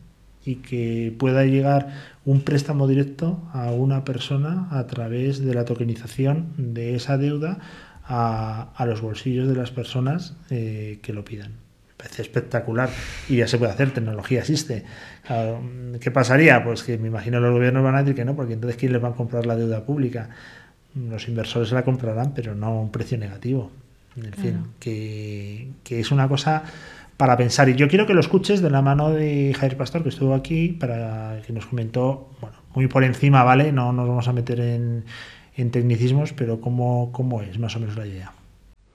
y 0.49 0.55
que 0.55 1.13
pueda 1.15 1.45
llegar 1.45 1.89
un 2.25 2.41
préstamo 2.41 2.87
directo 2.87 3.39
a 3.53 3.71
una 3.71 4.03
persona 4.03 4.67
a 4.71 4.87
través 4.87 5.45
de 5.45 5.53
la 5.53 5.63
tokenización 5.63 6.47
de 6.57 6.95
esa 6.95 7.19
deuda 7.19 7.59
a, 8.03 8.69
a 8.75 8.85
los 8.87 8.99
bolsillos 8.99 9.47
de 9.47 9.53
las 9.53 9.69
personas 9.69 10.33
eh, 10.49 10.97
que 11.03 11.13
lo 11.13 11.23
pidan. 11.23 11.51
Me 11.51 11.93
parece 11.97 12.23
espectacular 12.23 12.89
y 13.27 13.37
ya 13.37 13.47
se 13.47 13.59
puede 13.59 13.73
hacer, 13.73 13.93
tecnología 13.93 14.39
existe. 14.39 14.85
Claro, 15.27 15.61
¿Qué 16.01 16.09
pasaría? 16.09 16.63
Pues 16.63 16.81
que 16.81 16.97
me 16.97 17.09
imagino 17.09 17.39
los 17.39 17.53
gobiernos 17.53 17.83
van 17.83 17.93
a 17.93 17.99
decir 17.99 18.15
que 18.15 18.25
no, 18.25 18.35
porque 18.35 18.53
entonces 18.53 18.79
¿quién 18.79 18.91
les 18.91 19.03
va 19.03 19.09
a 19.09 19.13
comprar 19.13 19.45
la 19.45 19.55
deuda 19.55 19.85
pública? 19.85 20.31
Los 20.95 21.27
inversores 21.27 21.69
se 21.69 21.75
la 21.75 21.83
comprarán, 21.83 22.33
pero 22.33 22.55
no 22.55 22.65
a 22.65 22.81
un 22.81 22.91
precio 22.91 23.19
negativo. 23.19 23.69
En 24.15 24.33
fin, 24.33 24.65
que, 24.79 25.69
que 25.83 25.99
es 25.99 26.11
una 26.11 26.27
cosa 26.27 26.63
para 27.19 27.35
pensar. 27.35 27.67
Y 27.67 27.75
yo 27.75 27.89
quiero 27.89 28.07
que 28.07 28.13
lo 28.13 28.21
escuches 28.21 28.61
de 28.61 28.69
la 28.69 28.81
mano 28.81 29.11
de 29.11 29.53
Javier 29.53 29.75
Pastor, 29.75 30.03
que 30.03 30.09
estuvo 30.09 30.33
aquí, 30.33 30.69
para 30.69 31.41
que 31.45 31.51
nos 31.51 31.65
comentó, 31.65 32.29
bueno, 32.39 32.55
muy 32.73 32.87
por 32.87 33.03
encima, 33.03 33.43
¿vale? 33.43 33.73
No 33.73 33.91
nos 33.91 34.07
vamos 34.07 34.29
a 34.29 34.31
meter 34.31 34.61
en, 34.61 35.03
en 35.57 35.69
tecnicismos, 35.69 36.31
pero 36.31 36.61
cómo, 36.61 37.11
cómo 37.11 37.41
es 37.41 37.59
más 37.59 37.75
o 37.75 37.81
menos 37.81 37.97
la 37.97 38.07
idea. 38.07 38.31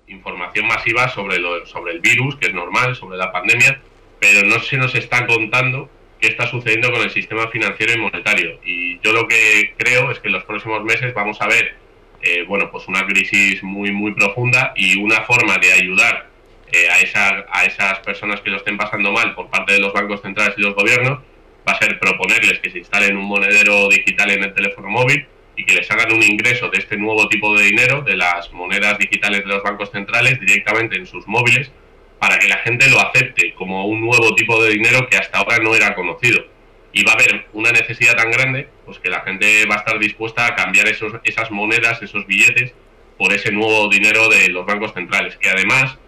información 0.06 0.66
masiva 0.66 1.06
sobre, 1.10 1.38
lo, 1.38 1.66
sobre 1.66 1.92
el 1.92 2.00
virus, 2.00 2.36
que 2.36 2.46
es 2.46 2.54
normal, 2.54 2.96
sobre 2.96 3.18
la 3.18 3.30
pandemia, 3.30 3.78
pero 4.18 4.48
no 4.48 4.58
se 4.58 4.78
nos 4.78 4.94
está 4.94 5.26
contando 5.26 5.90
qué 6.18 6.28
está 6.28 6.46
sucediendo 6.46 6.90
con 6.90 7.02
el 7.02 7.10
sistema 7.10 7.48
financiero 7.48 7.92
y 7.92 7.98
monetario. 7.98 8.58
Y 8.64 9.00
yo 9.00 9.12
lo 9.12 9.28
que 9.28 9.74
creo 9.76 10.10
es 10.10 10.18
que 10.20 10.28
en 10.28 10.32
los 10.32 10.44
próximos 10.44 10.82
meses 10.82 11.12
vamos 11.12 11.42
a 11.42 11.46
ver 11.46 11.74
eh, 12.22 12.42
bueno, 12.48 12.70
pues 12.72 12.88
una 12.88 13.04
crisis 13.04 13.62
muy, 13.62 13.92
muy 13.92 14.14
profunda 14.14 14.72
y 14.76 14.98
una 14.98 15.20
forma 15.24 15.58
de 15.58 15.72
ayudar 15.74 16.32
eh, 16.74 16.90
a, 16.90 16.98
esa, 16.98 17.46
a 17.52 17.64
esas 17.64 18.00
personas 18.00 18.40
que 18.40 18.50
lo 18.50 18.56
estén 18.56 18.76
pasando 18.76 19.12
mal 19.12 19.34
por 19.34 19.48
parte 19.48 19.74
de 19.74 19.78
los 19.78 19.92
bancos 19.92 20.20
centrales 20.22 20.54
y 20.58 20.62
los 20.62 20.74
gobiernos 20.74 21.20
va 21.66 21.72
a 21.72 21.78
ser 21.78 22.00
proponerles 22.00 22.58
que 22.58 22.70
se 22.70 22.78
instalen 22.78 23.16
un 23.16 23.26
monedero 23.26 23.88
digital 23.88 24.30
en 24.32 24.42
el 24.42 24.54
teléfono 24.54 24.88
móvil 24.88 25.26
y 25.56 25.64
que 25.64 25.74
les 25.74 25.88
hagan 25.90 26.12
un 26.12 26.22
ingreso 26.22 26.68
de 26.70 26.78
este 26.78 26.96
nuevo 26.96 27.28
tipo 27.28 27.56
de 27.56 27.64
dinero, 27.64 28.02
de 28.02 28.16
las 28.16 28.52
monedas 28.52 28.98
digitales 28.98 29.40
de 29.40 29.46
los 29.46 29.62
bancos 29.62 29.90
centrales, 29.92 30.40
directamente 30.40 30.96
en 30.96 31.06
sus 31.06 31.26
móviles, 31.28 31.70
para 32.18 32.38
que 32.38 32.48
la 32.48 32.58
gente 32.58 32.88
lo 32.90 33.00
acepte 33.00 33.54
como 33.54 33.86
un 33.86 34.00
nuevo 34.00 34.34
tipo 34.34 34.62
de 34.62 34.70
dinero 34.70 35.06
que 35.08 35.16
hasta 35.16 35.38
ahora 35.38 35.58
no 35.58 35.74
era 35.74 35.94
conocido. 35.94 36.44
Y 36.92 37.04
va 37.04 37.12
a 37.12 37.14
haber 37.14 37.46
una 37.52 37.70
necesidad 37.70 38.16
tan 38.16 38.30
grande, 38.30 38.68
pues 38.84 38.98
que 38.98 39.10
la 39.10 39.20
gente 39.20 39.64
va 39.66 39.76
a 39.76 39.78
estar 39.78 39.98
dispuesta 39.98 40.46
a 40.46 40.54
cambiar 40.56 40.88
esos, 40.88 41.12
esas 41.22 41.50
monedas, 41.50 42.02
esos 42.02 42.26
billetes, 42.26 42.74
por 43.16 43.32
ese 43.32 43.52
nuevo 43.52 43.88
dinero 43.88 44.28
de 44.28 44.48
los 44.48 44.66
bancos 44.66 44.92
centrales, 44.92 45.36
que 45.36 45.48
además 45.48 45.98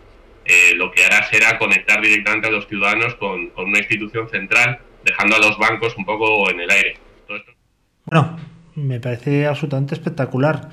eh, 0.49 0.75
lo 0.75 0.91
que 0.93 1.05
hará 1.05 1.29
será 1.29 1.59
conectar 1.59 2.01
directamente 2.01 2.49
a 2.49 2.51
los 2.51 2.67
ciudadanos 2.69 3.15
con, 3.17 3.51
una 3.57 3.79
institución 3.79 4.29
central, 4.29 4.79
dejando 5.05 5.37
a 5.37 5.39
los 5.39 5.59
bancos 5.59 5.97
un 5.97 6.05
poco 6.05 6.51
en 6.51 6.61
el 6.61 6.71
aire. 6.71 6.99
Bueno, 8.05 8.39
me 8.77 9.01
parece 9.01 9.47
absolutamente 9.47 9.95
espectacular. 9.95 10.69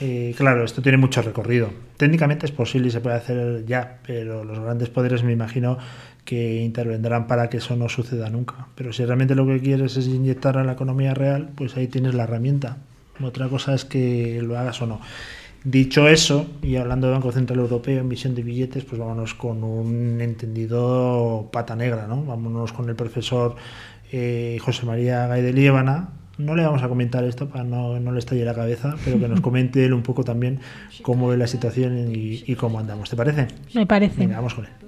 Eh, 0.00 0.34
claro, 0.36 0.64
esto 0.64 0.82
tiene 0.82 0.98
mucho 0.98 1.22
recorrido. 1.22 1.72
Técnicamente 1.96 2.46
es 2.46 2.52
posible 2.52 2.88
y 2.88 2.90
se 2.90 3.00
puede 3.00 3.16
hacer 3.16 3.64
ya, 3.66 3.98
pero 4.04 4.42
los 4.42 4.58
grandes 4.58 4.88
poderes 4.88 5.22
me 5.22 5.32
imagino 5.32 5.78
que 6.24 6.56
intervendrán 6.56 7.26
para 7.26 7.48
que 7.48 7.58
eso 7.58 7.76
no 7.76 7.88
suceda 7.88 8.30
nunca. 8.30 8.66
Pero 8.74 8.92
si 8.92 9.04
realmente 9.04 9.34
lo 9.34 9.46
que 9.46 9.60
quieres 9.60 9.96
es 9.96 10.06
inyectar 10.06 10.58
a 10.58 10.64
la 10.64 10.72
economía 10.72 11.14
real, 11.14 11.50
pues 11.54 11.76
ahí 11.76 11.86
tienes 11.86 12.14
la 12.14 12.24
herramienta. 12.24 12.78
Otra 13.22 13.48
cosa 13.48 13.74
es 13.74 13.84
que 13.84 14.40
lo 14.42 14.58
hagas 14.58 14.80
o 14.82 14.86
no. 14.86 15.00
Dicho 15.64 16.08
eso, 16.08 16.46
y 16.60 16.76
hablando 16.76 17.06
de 17.06 17.12
Banco 17.12 17.30
Central 17.30 17.60
Europeo, 17.60 18.00
emisión 18.00 18.34
de 18.34 18.42
billetes, 18.42 18.84
pues 18.84 18.98
vámonos 19.00 19.34
con 19.34 19.62
un 19.62 20.20
entendido 20.20 21.48
pata 21.52 21.76
negra, 21.76 22.06
¿no? 22.08 22.24
Vámonos 22.24 22.72
con 22.72 22.88
el 22.88 22.96
profesor 22.96 23.54
eh, 24.10 24.58
José 24.60 24.86
María 24.86 25.26
Gay 25.28 25.42
de 25.42 25.52
Liébana, 25.52 26.08
no 26.38 26.56
le 26.56 26.64
vamos 26.64 26.82
a 26.82 26.88
comentar 26.88 27.22
esto 27.24 27.48
para 27.48 27.64
no, 27.64 28.00
no 28.00 28.12
le 28.12 28.18
estalle 28.18 28.44
la 28.44 28.54
cabeza, 28.54 28.96
pero 29.04 29.18
que 29.18 29.28
nos 29.28 29.40
comente 29.42 29.84
él 29.84 29.92
un 29.92 30.02
poco 30.02 30.24
también 30.24 30.60
cómo 31.02 31.28
ve 31.28 31.36
la 31.36 31.46
situación 31.46 32.10
y, 32.12 32.42
y 32.46 32.54
cómo 32.56 32.78
andamos. 32.78 33.08
¿Te 33.10 33.16
parece? 33.16 33.48
Me 33.74 33.86
parece. 33.86 34.18
Venga, 34.18 34.36
vamos 34.36 34.54
con 34.54 34.64
él. 34.64 34.81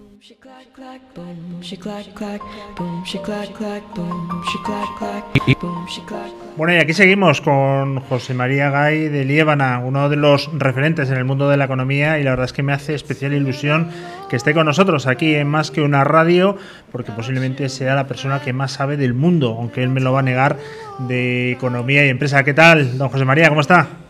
Bueno, 6.57 6.75
y 6.75 6.78
aquí 6.78 6.93
seguimos 6.93 7.40
con 7.40 8.00
José 8.00 8.35
María 8.35 8.71
Gay 8.71 9.09
de 9.09 9.25
Liébana, 9.25 9.78
uno 9.78 10.09
de 10.09 10.16
los 10.16 10.50
referentes 10.52 11.11
en 11.11 11.19
el 11.19 11.25
mundo 11.25 11.49
de 11.49 11.57
la 11.57 11.66
economía, 11.66 12.19
y 12.19 12.25
la 12.25 12.31
verdad 12.31 12.47
es 12.47 12.52
que 12.52 12.64
me 12.64 12.73
hace 12.73 12.95
especial 12.95 13.33
ilusión 13.35 13.88
que 14.28 14.35
esté 14.35 14.52
con 14.52 14.66
nosotros 14.66 15.07
aquí 15.07 15.37
en 15.37 15.47
Más 15.47 15.71
que 15.71 15.81
una 15.81 16.02
radio, 16.02 16.57
porque 16.90 17.12
posiblemente 17.12 17.69
sea 17.69 17.95
la 17.95 18.09
persona 18.09 18.40
que 18.40 18.52
más 18.52 18.73
sabe 18.73 18.97
del 18.97 19.14
mundo, 19.14 19.57
aunque 19.57 19.81
él 19.85 19.90
me 19.90 20.00
lo 20.00 20.12
va 20.12 20.21
a 20.21 20.23
negar, 20.23 20.57
de 21.07 21.52
economía 21.52 22.04
y 22.04 22.09
empresa. 22.09 22.43
¿Qué 22.43 22.52
tal, 22.52 22.99
don 22.99 23.11
José 23.11 23.25
María? 23.25 23.49
¿Cómo 23.49 23.61
está? 23.61 24.03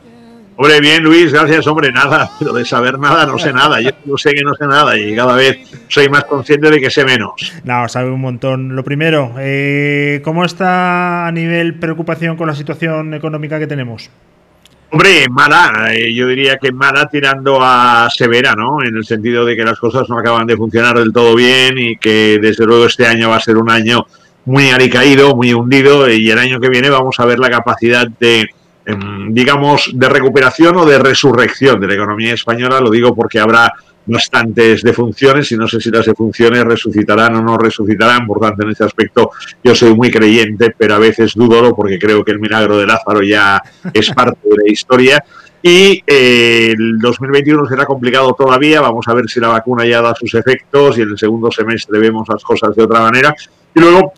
Hombre, 0.56 0.80
bien, 0.80 1.02
Luis, 1.02 1.32
gracias, 1.32 1.66
hombre, 1.66 1.90
nada, 1.90 2.30
pero 2.38 2.52
de 2.52 2.64
saber 2.64 2.98
nada 2.98 3.26
no 3.26 3.38
sé 3.38 3.52
nada. 3.52 3.80
Yo 3.80 3.90
no 4.04 4.16
sé 4.16 4.32
que 4.34 4.42
no 4.42 4.54
sé 4.54 4.66
nada 4.66 4.96
y 4.96 5.14
cada 5.14 5.34
vez 5.34 5.58
soy 5.88 6.08
más 6.08 6.24
consciente 6.24 6.70
de 6.70 6.80
que 6.80 6.90
sé 6.90 7.04
menos. 7.04 7.32
No, 7.64 7.88
sabe 7.88 8.10
un 8.10 8.20
montón. 8.20 8.76
Lo 8.76 8.84
primero, 8.84 9.34
eh, 9.38 10.20
¿cómo 10.22 10.44
está 10.44 11.26
a 11.26 11.32
nivel 11.32 11.78
preocupación 11.78 12.36
con 12.36 12.46
la 12.46 12.54
situación 12.54 13.14
económica 13.14 13.58
que 13.58 13.66
tenemos? 13.66 14.10
Hombre, 14.90 15.26
mala, 15.28 15.92
eh, 15.92 16.14
yo 16.14 16.28
diría 16.28 16.56
que 16.56 16.70
mala 16.70 17.08
tirando 17.08 17.58
a 17.60 18.08
severa, 18.10 18.54
¿no? 18.54 18.80
En 18.80 18.96
el 18.96 19.04
sentido 19.04 19.44
de 19.44 19.56
que 19.56 19.64
las 19.64 19.80
cosas 19.80 20.08
no 20.08 20.16
acaban 20.16 20.46
de 20.46 20.56
funcionar 20.56 20.96
del 20.96 21.12
todo 21.12 21.34
bien 21.34 21.76
y 21.76 21.96
que 21.96 22.38
desde 22.40 22.64
luego 22.64 22.86
este 22.86 23.04
año 23.04 23.30
va 23.30 23.36
a 23.36 23.40
ser 23.40 23.56
un 23.56 23.68
año 23.70 24.06
muy 24.44 24.70
alicaído, 24.70 25.34
muy 25.34 25.52
hundido 25.52 26.08
y 26.08 26.30
el 26.30 26.38
año 26.38 26.60
que 26.60 26.68
viene 26.68 26.90
vamos 26.90 27.18
a 27.18 27.24
ver 27.24 27.40
la 27.40 27.50
capacidad 27.50 28.06
de 28.06 28.48
digamos, 29.30 29.90
de 29.94 30.08
recuperación 30.08 30.76
o 30.76 30.84
de 30.84 30.98
resurrección 30.98 31.80
de 31.80 31.88
la 31.88 31.94
economía 31.94 32.34
española. 32.34 32.80
Lo 32.80 32.90
digo 32.90 33.14
porque 33.14 33.38
habrá 33.38 33.72
bastantes 34.06 34.82
defunciones 34.82 35.50
y 35.52 35.56
no 35.56 35.66
sé 35.66 35.80
si 35.80 35.90
las 35.90 36.06
defunciones 36.06 36.64
resucitarán 36.64 37.36
o 37.36 37.42
no 37.42 37.56
resucitarán. 37.56 38.26
Por 38.26 38.40
tanto, 38.40 38.62
en 38.62 38.70
este 38.70 38.84
aspecto 38.84 39.30
yo 39.62 39.74
soy 39.74 39.94
muy 39.94 40.10
creyente, 40.10 40.74
pero 40.76 40.94
a 40.94 40.98
veces 40.98 41.34
dudo 41.34 41.74
porque 41.74 41.98
creo 41.98 42.24
que 42.24 42.32
el 42.32 42.40
milagro 42.40 42.78
de 42.78 42.86
Lázaro 42.86 43.22
ya 43.22 43.62
es 43.92 44.10
parte 44.10 44.40
de 44.42 44.64
la 44.64 44.70
historia. 44.70 45.24
Y 45.62 46.02
eh, 46.06 46.74
el 46.76 46.98
2021 46.98 47.66
será 47.66 47.86
complicado 47.86 48.34
todavía. 48.34 48.82
Vamos 48.82 49.08
a 49.08 49.14
ver 49.14 49.30
si 49.30 49.40
la 49.40 49.48
vacuna 49.48 49.86
ya 49.86 50.02
da 50.02 50.14
sus 50.14 50.34
efectos 50.34 50.98
y 50.98 51.02
en 51.02 51.10
el 51.10 51.18
segundo 51.18 51.50
semestre 51.50 51.98
vemos 51.98 52.28
las 52.28 52.42
cosas 52.44 52.76
de 52.76 52.82
otra 52.82 53.00
manera. 53.00 53.34
Y 53.74 53.80
luego 53.80 54.12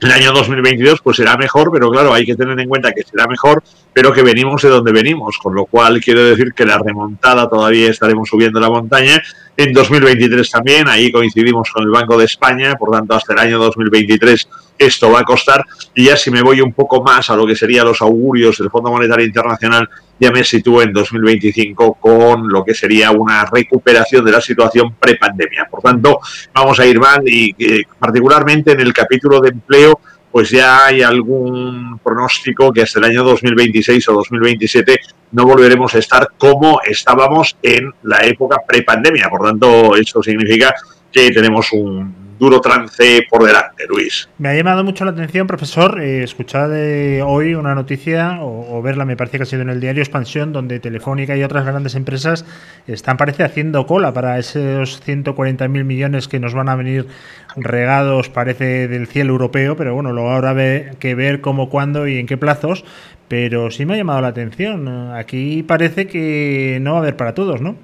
el 0.00 0.12
año 0.12 0.32
2022 0.32 1.00
pues 1.02 1.16
será 1.16 1.36
mejor, 1.36 1.70
pero 1.72 1.90
claro, 1.90 2.14
hay 2.14 2.24
que 2.24 2.36
tener 2.36 2.58
en 2.58 2.68
cuenta 2.68 2.92
que 2.92 3.02
será 3.02 3.26
mejor, 3.26 3.62
pero 3.92 4.12
que 4.12 4.22
venimos 4.22 4.62
de 4.62 4.68
donde 4.68 4.92
venimos, 4.92 5.38
con 5.38 5.54
lo 5.54 5.66
cual 5.66 6.00
quiero 6.00 6.24
decir 6.24 6.52
que 6.54 6.64
la 6.64 6.78
remontada 6.78 7.48
todavía 7.48 7.90
estaremos 7.90 8.28
subiendo 8.28 8.60
la 8.60 8.70
montaña. 8.70 9.22
En 9.60 9.72
2023 9.72 10.52
también, 10.52 10.86
ahí 10.86 11.10
coincidimos 11.10 11.68
con 11.72 11.82
el 11.82 11.90
Banco 11.90 12.16
de 12.16 12.26
España, 12.26 12.76
por 12.76 12.92
tanto 12.92 13.16
hasta 13.16 13.32
el 13.32 13.40
año 13.40 13.58
2023 13.58 14.48
esto 14.78 15.10
va 15.10 15.18
a 15.18 15.24
costar. 15.24 15.64
Y 15.96 16.04
ya 16.04 16.16
si 16.16 16.30
me 16.30 16.42
voy 16.42 16.60
un 16.60 16.72
poco 16.72 17.02
más 17.02 17.28
a 17.28 17.34
lo 17.34 17.44
que 17.44 17.56
serían 17.56 17.84
los 17.86 18.00
augurios 18.00 18.56
del 18.58 18.70
Fondo 18.70 18.92
Monetario 18.92 19.26
Internacional, 19.26 19.88
ya 20.20 20.30
me 20.30 20.44
sitúo 20.44 20.80
en 20.82 20.92
2025 20.92 21.94
con 21.94 22.46
lo 22.46 22.64
que 22.64 22.72
sería 22.72 23.10
una 23.10 23.46
recuperación 23.46 24.24
de 24.24 24.30
la 24.30 24.40
situación 24.40 24.94
prepandemia. 24.94 25.66
Por 25.68 25.82
tanto, 25.82 26.20
vamos 26.54 26.78
a 26.78 26.86
ir 26.86 27.00
mal 27.00 27.22
y 27.26 27.52
eh, 27.58 27.82
particularmente 27.98 28.70
en 28.70 28.80
el 28.80 28.92
capítulo 28.92 29.40
de 29.40 29.48
empleo 29.48 29.98
pues 30.38 30.50
ya 30.50 30.86
hay 30.86 31.02
algún 31.02 31.98
pronóstico 31.98 32.72
que 32.72 32.82
hasta 32.82 33.00
el 33.00 33.06
año 33.06 33.24
2026 33.24 34.08
o 34.08 34.12
2027 34.12 35.00
no 35.32 35.44
volveremos 35.44 35.92
a 35.96 35.98
estar 35.98 36.28
como 36.38 36.80
estábamos 36.80 37.56
en 37.60 37.92
la 38.04 38.24
época 38.24 38.58
prepandemia. 38.64 39.28
Por 39.28 39.48
tanto, 39.48 39.96
esto 39.96 40.22
significa 40.22 40.72
que 41.12 41.30
tenemos 41.30 41.72
un 41.72 42.28
duro 42.38 42.60
trance 42.60 43.26
por 43.28 43.44
delante, 43.44 43.84
Luis. 43.88 44.28
Me 44.38 44.48
ha 44.48 44.54
llamado 44.54 44.84
mucho 44.84 45.04
la 45.04 45.10
atención, 45.10 45.46
profesor, 45.46 46.00
eh, 46.00 46.22
escuchar 46.22 46.68
de 46.68 47.22
hoy 47.26 47.54
una 47.54 47.74
noticia 47.74 48.38
o, 48.40 48.80
verla, 48.80 49.04
me 49.04 49.16
parece 49.16 49.38
que 49.38 49.42
ha 49.42 49.46
sido 49.46 49.62
en 49.62 49.70
el 49.70 49.80
diario 49.80 50.02
Expansión, 50.02 50.52
donde 50.52 50.78
Telefónica 50.78 51.36
y 51.36 51.42
otras 51.42 51.66
grandes 51.66 51.94
empresas 51.94 52.44
están, 52.86 53.16
parece, 53.16 53.42
haciendo 53.42 53.86
cola 53.86 54.12
para 54.14 54.38
esos 54.38 55.02
140.000 55.04 55.68
millones 55.84 56.28
que 56.28 56.38
nos 56.38 56.54
van 56.54 56.68
a 56.68 56.76
venir 56.76 57.06
regados, 57.56 58.28
parece, 58.28 58.86
del 58.88 59.08
cielo 59.08 59.32
europeo, 59.32 59.76
pero 59.76 59.94
bueno, 59.94 60.12
luego 60.12 60.30
habrá 60.30 60.54
que 60.98 61.14
ver 61.14 61.40
cómo, 61.40 61.68
cuándo 61.68 62.06
y 62.06 62.18
en 62.18 62.26
qué 62.26 62.36
plazos. 62.36 62.84
Pero 63.26 63.70
sí 63.70 63.84
me 63.84 63.92
ha 63.92 63.96
llamado 63.98 64.22
la 64.22 64.28
atención. 64.28 65.12
Aquí 65.12 65.62
parece 65.62 66.06
que 66.06 66.78
no 66.80 66.92
va 66.92 66.98
a 66.98 67.00
haber 67.02 67.16
para 67.16 67.34
todos, 67.34 67.60
¿no? 67.60 67.76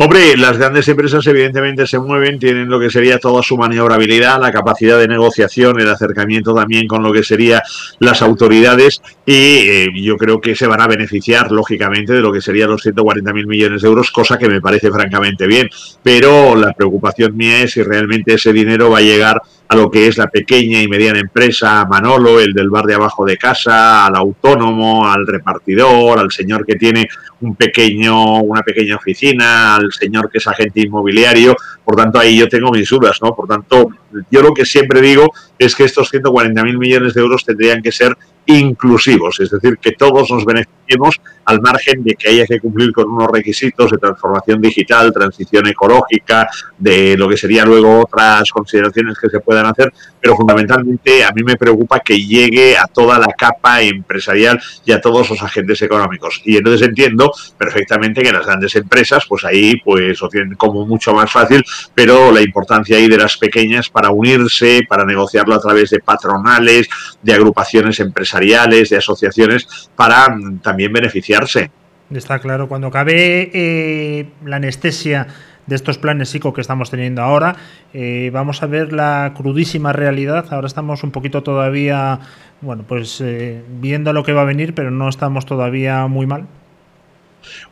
Hombre, 0.00 0.36
las 0.36 0.56
grandes 0.56 0.86
empresas 0.86 1.26
evidentemente 1.26 1.84
se 1.84 1.98
mueven, 1.98 2.38
tienen 2.38 2.68
lo 2.68 2.78
que 2.78 2.88
sería 2.88 3.18
toda 3.18 3.42
su 3.42 3.56
maniobrabilidad, 3.56 4.40
la 4.40 4.52
capacidad 4.52 4.96
de 4.96 5.08
negociación, 5.08 5.80
el 5.80 5.90
acercamiento 5.90 6.54
también 6.54 6.86
con 6.86 7.02
lo 7.02 7.12
que 7.12 7.24
serían 7.24 7.60
las 7.98 8.22
autoridades 8.22 9.02
y 9.26 9.32
eh, 9.34 9.88
yo 9.96 10.16
creo 10.16 10.40
que 10.40 10.54
se 10.54 10.68
van 10.68 10.80
a 10.80 10.86
beneficiar 10.86 11.50
lógicamente 11.50 12.12
de 12.12 12.20
lo 12.20 12.32
que 12.32 12.40
serían 12.40 12.70
los 12.70 12.86
140.000 12.86 13.46
millones 13.46 13.82
de 13.82 13.88
euros, 13.88 14.12
cosa 14.12 14.38
que 14.38 14.48
me 14.48 14.60
parece 14.60 14.90
francamente 14.92 15.48
bien. 15.48 15.68
Pero 16.00 16.54
la 16.54 16.72
preocupación 16.72 17.36
mía 17.36 17.62
es 17.62 17.72
si 17.72 17.82
realmente 17.82 18.34
ese 18.34 18.52
dinero 18.52 18.90
va 18.90 18.98
a 18.98 19.02
llegar 19.02 19.42
a 19.68 19.76
lo 19.76 19.90
que 19.90 20.06
es 20.06 20.16
la 20.16 20.28
pequeña 20.28 20.80
y 20.80 20.88
mediana 20.88 21.20
empresa, 21.20 21.80
a 21.80 21.86
Manolo, 21.86 22.40
el 22.40 22.54
del 22.54 22.70
bar 22.70 22.86
de 22.86 22.94
abajo 22.94 23.26
de 23.26 23.36
casa, 23.36 24.06
al 24.06 24.16
autónomo, 24.16 25.06
al 25.06 25.26
repartidor, 25.26 26.18
al 26.18 26.32
señor 26.32 26.64
que 26.64 26.76
tiene 26.76 27.06
un 27.42 27.54
pequeño, 27.54 28.40
una 28.40 28.62
pequeña 28.62 28.96
oficina, 28.96 29.76
al 29.76 29.92
señor 29.92 30.30
que 30.30 30.38
es 30.38 30.46
agente 30.46 30.80
inmobiliario. 30.80 31.54
Por 31.84 31.96
tanto, 31.96 32.18
ahí 32.18 32.38
yo 32.38 32.48
tengo 32.48 32.70
mis 32.70 32.88
dudas, 32.88 33.18
¿no? 33.20 33.34
Por 33.34 33.46
tanto, 33.46 33.90
yo 34.30 34.40
lo 34.40 34.54
que 34.54 34.64
siempre 34.64 35.02
digo 35.02 35.32
es 35.58 35.76
que 35.76 35.84
estos 35.84 36.10
140.000 36.12 36.78
millones 36.78 37.12
de 37.12 37.20
euros 37.20 37.44
tendrían 37.44 37.82
que 37.82 37.92
ser 37.92 38.16
inclusivos, 38.48 39.38
es 39.40 39.50
decir, 39.50 39.76
que 39.78 39.92
todos 39.92 40.30
nos 40.30 40.44
beneficiemos 40.44 41.20
al 41.44 41.60
margen 41.60 42.02
de 42.02 42.14
que 42.14 42.30
haya 42.30 42.46
que 42.46 42.60
cumplir 42.60 42.92
con 42.92 43.10
unos 43.10 43.28
requisitos 43.30 43.90
de 43.90 43.98
transformación 43.98 44.60
digital, 44.60 45.12
transición 45.12 45.66
ecológica, 45.66 46.48
de 46.78 47.16
lo 47.16 47.28
que 47.28 47.36
serían 47.36 47.68
luego 47.68 48.00
otras 48.00 48.50
consideraciones 48.50 49.18
que 49.18 49.28
se 49.28 49.40
puedan 49.40 49.66
hacer, 49.66 49.92
pero 50.20 50.34
fundamentalmente 50.34 51.24
a 51.24 51.30
mí 51.32 51.42
me 51.42 51.56
preocupa 51.56 52.00
que 52.00 52.16
llegue 52.16 52.76
a 52.76 52.86
toda 52.86 53.18
la 53.18 53.28
capa 53.28 53.82
empresarial 53.82 54.60
y 54.84 54.92
a 54.92 55.00
todos 55.00 55.28
los 55.28 55.42
agentes 55.42 55.82
económicos. 55.82 56.40
Y 56.44 56.56
entonces 56.56 56.88
entiendo 56.88 57.32
perfectamente 57.58 58.22
que 58.22 58.32
las 58.32 58.46
grandes 58.46 58.74
empresas, 58.76 59.24
pues 59.28 59.44
ahí 59.44 59.76
pues 59.84 60.20
lo 60.22 60.28
tienen 60.28 60.54
como 60.54 60.86
mucho 60.86 61.12
más 61.12 61.30
fácil, 61.30 61.62
pero 61.94 62.32
la 62.32 62.40
importancia 62.40 62.96
ahí 62.96 63.08
de 63.08 63.18
las 63.18 63.36
pequeñas 63.36 63.90
para 63.90 64.10
unirse, 64.10 64.80
para 64.88 65.04
negociarlo 65.04 65.54
a 65.54 65.60
través 65.60 65.90
de 65.90 66.00
patronales, 66.00 66.88
de 67.22 67.34
agrupaciones 67.34 68.00
empresariales, 68.00 68.37
de 68.38 68.96
asociaciones, 68.96 69.90
para 69.96 70.28
mm, 70.28 70.58
también 70.58 70.92
beneficiarse. 70.92 71.70
Está 72.10 72.38
claro, 72.38 72.68
cuando 72.68 72.90
cabe 72.90 73.50
eh, 73.52 74.26
la 74.44 74.56
anestesia 74.56 75.26
de 75.66 75.76
estos 75.76 75.98
planes 75.98 76.34
ICO 76.34 76.54
que 76.54 76.62
estamos 76.62 76.90
teniendo 76.90 77.22
ahora. 77.22 77.56
Eh, 77.92 78.30
vamos 78.32 78.62
a 78.62 78.66
ver 78.66 78.92
la 78.92 79.34
crudísima 79.36 79.92
realidad. 79.92 80.46
Ahora 80.50 80.66
estamos 80.66 81.04
un 81.04 81.10
poquito 81.10 81.42
todavía, 81.42 82.20
bueno, 82.62 82.84
pues 82.88 83.20
eh, 83.20 83.62
viendo 83.80 84.14
lo 84.14 84.24
que 84.24 84.32
va 84.32 84.42
a 84.42 84.46
venir, 84.46 84.74
pero 84.74 84.90
no 84.90 85.08
estamos 85.08 85.44
todavía 85.44 86.06
muy 86.06 86.26
mal. 86.26 86.46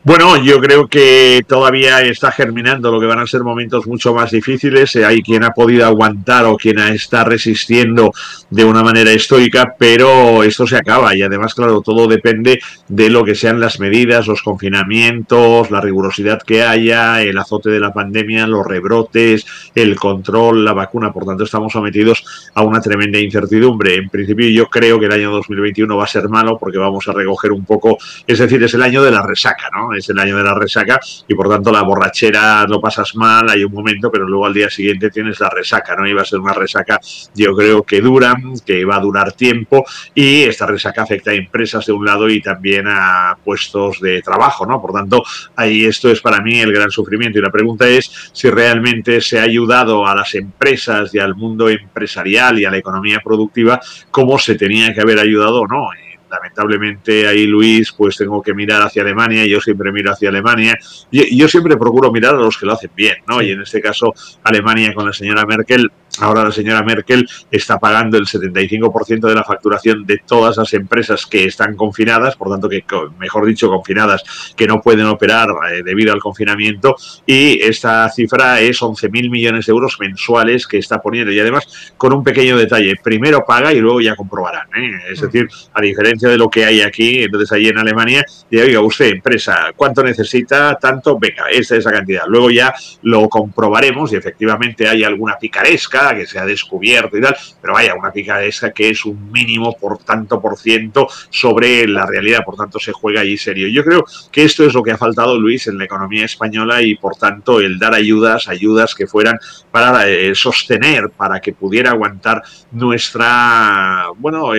Bueno, 0.03 0.41
yo 0.41 0.59
creo 0.59 0.87
que 0.87 1.43
todavía 1.47 2.01
está 2.01 2.31
germinando 2.31 2.91
lo 2.91 2.99
que 2.99 3.05
van 3.05 3.19
a 3.19 3.27
ser 3.27 3.41
momentos 3.41 3.87
mucho 3.87 4.13
más 4.13 4.31
difíciles. 4.31 4.95
Eh, 4.95 5.05
hay 5.05 5.21
quien 5.21 5.43
ha 5.43 5.51
podido 5.51 5.85
aguantar 5.85 6.45
o 6.45 6.55
quien 6.55 6.79
está 6.79 7.23
resistiendo 7.23 8.13
de 8.49 8.63
una 8.63 8.83
manera 8.83 9.11
estoica, 9.11 9.75
pero 9.77 10.43
esto 10.43 10.65
se 10.65 10.77
acaba 10.77 11.13
y 11.15 11.23
además, 11.23 11.53
claro, 11.53 11.81
todo 11.81 12.07
depende 12.07 12.61
de 12.87 13.09
lo 13.09 13.25
que 13.25 13.35
sean 13.35 13.59
las 13.59 13.79
medidas, 13.79 14.27
los 14.27 14.41
confinamientos, 14.41 15.71
la 15.71 15.81
rigurosidad 15.81 16.41
que 16.41 16.63
haya, 16.63 17.21
el 17.21 17.37
azote 17.37 17.69
de 17.69 17.79
la 17.79 17.91
pandemia, 17.93 18.47
los 18.47 18.65
rebrotes, 18.65 19.45
el 19.75 19.97
control, 19.97 20.63
la 20.63 20.73
vacuna. 20.73 21.11
Por 21.11 21.25
tanto, 21.25 21.43
estamos 21.43 21.73
sometidos 21.73 22.51
a 22.53 22.61
una 22.61 22.79
tremenda 22.79 23.19
incertidumbre. 23.19 23.95
En 23.95 24.09
principio, 24.09 24.47
yo 24.49 24.67
creo 24.67 24.99
que 24.99 25.07
el 25.07 25.11
año 25.11 25.31
2021 25.31 25.97
va 25.97 26.05
a 26.05 26.07
ser 26.07 26.29
malo 26.29 26.57
porque 26.57 26.77
vamos 26.77 27.07
a 27.07 27.13
recoger 27.13 27.51
un 27.51 27.65
poco, 27.65 27.97
es 28.25 28.39
decir, 28.39 28.63
es 28.63 28.73
el 28.73 28.83
año 28.83 29.03
de 29.03 29.11
la 29.11 29.21
resaca, 29.21 29.56
¿no? 29.73 29.93
Es 29.93 30.09
el 30.09 30.19
año 30.19 30.37
de 30.37 30.43
la 30.43 30.53
resaca 30.53 30.99
y 31.27 31.35
por 31.35 31.49
tanto 31.49 31.71
la 31.71 31.81
borrachera 31.81 32.65
lo 32.67 32.79
pasas 32.79 33.15
mal, 33.15 33.49
hay 33.49 33.63
un 33.63 33.73
momento, 33.73 34.11
pero 34.11 34.27
luego 34.27 34.45
al 34.45 34.53
día 34.53 34.69
siguiente 34.69 35.09
tienes 35.09 35.39
la 35.39 35.49
resaca, 35.49 35.95
¿no? 35.95 36.07
Y 36.07 36.13
va 36.13 36.21
a 36.21 36.25
ser 36.25 36.39
una 36.39 36.53
resaca, 36.53 36.99
yo 37.35 37.55
creo 37.55 37.83
que 37.83 38.01
dura, 38.01 38.35
que 38.65 38.85
va 38.85 38.97
a 38.97 38.99
durar 38.99 39.33
tiempo 39.33 39.85
y 40.13 40.43
esta 40.43 40.65
resaca 40.65 41.03
afecta 41.03 41.31
a 41.31 41.33
empresas 41.35 41.85
de 41.85 41.93
un 41.93 42.05
lado 42.05 42.29
y 42.29 42.41
también 42.41 42.87
a 42.87 43.37
puestos 43.43 43.99
de 43.99 44.21
trabajo, 44.21 44.65
¿no? 44.65 44.81
Por 44.81 44.93
tanto, 44.93 45.23
ahí 45.55 45.85
esto 45.85 46.09
es 46.09 46.21
para 46.21 46.41
mí 46.41 46.59
el 46.59 46.73
gran 46.73 46.91
sufrimiento 46.91 47.39
y 47.39 47.41
la 47.41 47.51
pregunta 47.51 47.87
es 47.87 48.31
si 48.33 48.49
realmente 48.49 49.21
se 49.21 49.39
ha 49.39 49.43
ayudado 49.43 50.07
a 50.07 50.15
las 50.15 50.35
empresas 50.35 51.13
y 51.13 51.19
al 51.19 51.35
mundo 51.35 51.69
empresarial 51.69 52.59
y 52.59 52.65
a 52.65 52.71
la 52.71 52.77
economía 52.77 53.21
productiva 53.23 53.79
como 54.11 54.37
se 54.39 54.55
tenía 54.55 54.93
que 54.93 55.01
haber 55.01 55.19
ayudado 55.19 55.61
o 55.61 55.67
no 55.67 55.89
lamentablemente 56.29 57.27
ahí 57.27 57.45
Luis, 57.45 57.91
pues 57.91 58.17
tengo 58.17 58.41
que 58.41 58.53
mirar 58.53 58.81
hacia 58.81 59.01
Alemania, 59.01 59.45
yo 59.45 59.59
siempre 59.61 59.91
miro 59.91 60.11
hacia 60.11 60.29
Alemania, 60.29 60.77
y 61.11 61.37
yo 61.37 61.47
siempre 61.47 61.77
procuro 61.77 62.11
mirar 62.11 62.35
a 62.35 62.39
los 62.39 62.57
que 62.57 62.65
lo 62.65 62.73
hacen 62.73 62.91
bien, 62.95 63.17
¿no? 63.27 63.41
Y 63.41 63.51
en 63.51 63.61
este 63.61 63.81
caso 63.81 64.13
Alemania 64.43 64.93
con 64.93 65.05
la 65.05 65.13
señora 65.13 65.45
Merkel 65.45 65.91
Ahora 66.19 66.43
la 66.43 66.51
señora 66.51 66.81
Merkel 66.81 67.27
está 67.51 67.77
pagando 67.77 68.17
el 68.17 68.25
75% 68.25 69.27
de 69.27 69.35
la 69.35 69.43
facturación 69.43 70.05
de 70.05 70.17
todas 70.25 70.57
las 70.57 70.73
empresas 70.73 71.27
que 71.27 71.45
están 71.45 71.75
confinadas, 71.75 72.35
por 72.35 72.49
tanto 72.49 72.67
que, 72.67 72.83
mejor 73.19 73.45
dicho, 73.45 73.69
confinadas, 73.69 74.23
que 74.55 74.65
no 74.65 74.81
pueden 74.81 75.05
operar 75.05 75.49
eh, 75.71 75.83
debido 75.83 76.13
al 76.13 76.19
confinamiento, 76.19 76.95
y 77.25 77.61
esta 77.61 78.09
cifra 78.09 78.59
es 78.61 78.81
11.000 78.81 79.29
millones 79.29 79.67
de 79.67 79.71
euros 79.71 79.97
mensuales 79.99 80.65
que 80.65 80.79
está 80.79 80.99
poniendo. 81.01 81.31
Y 81.31 81.39
además, 81.39 81.93
con 81.97 82.13
un 82.13 82.23
pequeño 82.23 82.57
detalle, 82.57 82.95
primero 83.03 83.45
paga 83.45 83.71
y 83.73 83.79
luego 83.79 84.01
ya 84.01 84.15
comprobarán. 84.15 84.67
¿eh? 84.75 84.91
Es 85.11 85.21
decir, 85.21 85.47
a 85.73 85.81
diferencia 85.81 86.16
de 86.25 86.37
lo 86.37 86.49
que 86.49 86.65
hay 86.65 86.81
aquí, 86.81 87.23
entonces 87.23 87.51
allí 87.51 87.67
en 87.67 87.77
Alemania, 87.77 88.25
ya 88.49 88.63
oiga 88.63 88.81
usted, 88.81 89.07
empresa, 89.07 89.71
¿cuánto 89.75 90.03
necesita? 90.03 90.77
Tanto, 90.79 91.17
venga, 91.19 91.45
esta 91.51 91.75
es 91.75 91.85
la 91.85 91.91
cantidad. 91.91 92.23
Luego 92.27 92.49
ya 92.49 92.73
lo 93.03 93.29
comprobaremos 93.29 94.11
y 94.13 94.15
efectivamente 94.15 94.87
hay 94.87 95.03
alguna 95.03 95.37
picaresca 95.37 96.15
que 96.15 96.25
se 96.25 96.39
ha 96.39 96.45
descubierto 96.45 97.17
y 97.17 97.21
tal, 97.21 97.35
pero 97.61 97.73
vaya, 97.73 97.95
una 97.95 98.11
picaresca 98.11 98.71
que 98.71 98.89
es 98.89 99.05
un 99.05 99.31
mínimo 99.31 99.77
por 99.77 99.99
tanto 99.99 100.41
por 100.41 100.57
ciento 100.57 101.07
sobre 101.29 101.87
la 101.87 102.05
realidad, 102.05 102.43
por 102.45 102.55
tanto 102.55 102.79
se 102.79 102.91
juega 102.91 103.21
allí 103.21 103.37
serio. 103.37 103.67
Yo 103.67 103.83
creo 103.83 104.05
que 104.31 104.43
esto 104.43 104.65
es 104.65 104.73
lo 104.73 104.83
que 104.83 104.91
ha 104.91 104.97
faltado, 104.97 105.37
Luis, 105.37 105.67
en 105.67 105.77
la 105.77 105.85
economía 105.85 106.25
española 106.25 106.81
y 106.81 106.95
por 106.95 107.15
tanto 107.15 107.59
el 107.59 107.77
dar 107.77 107.93
ayudas, 107.93 108.47
ayudas 108.47 108.95
que 108.95 109.07
fueran 109.07 109.37
para 109.71 110.07
eh, 110.07 110.33
sostener, 110.35 111.09
para 111.09 111.39
que 111.39 111.53
pudiera 111.53 111.91
aguantar 111.91 112.41
nuestra, 112.71 114.07
bueno, 114.17 114.51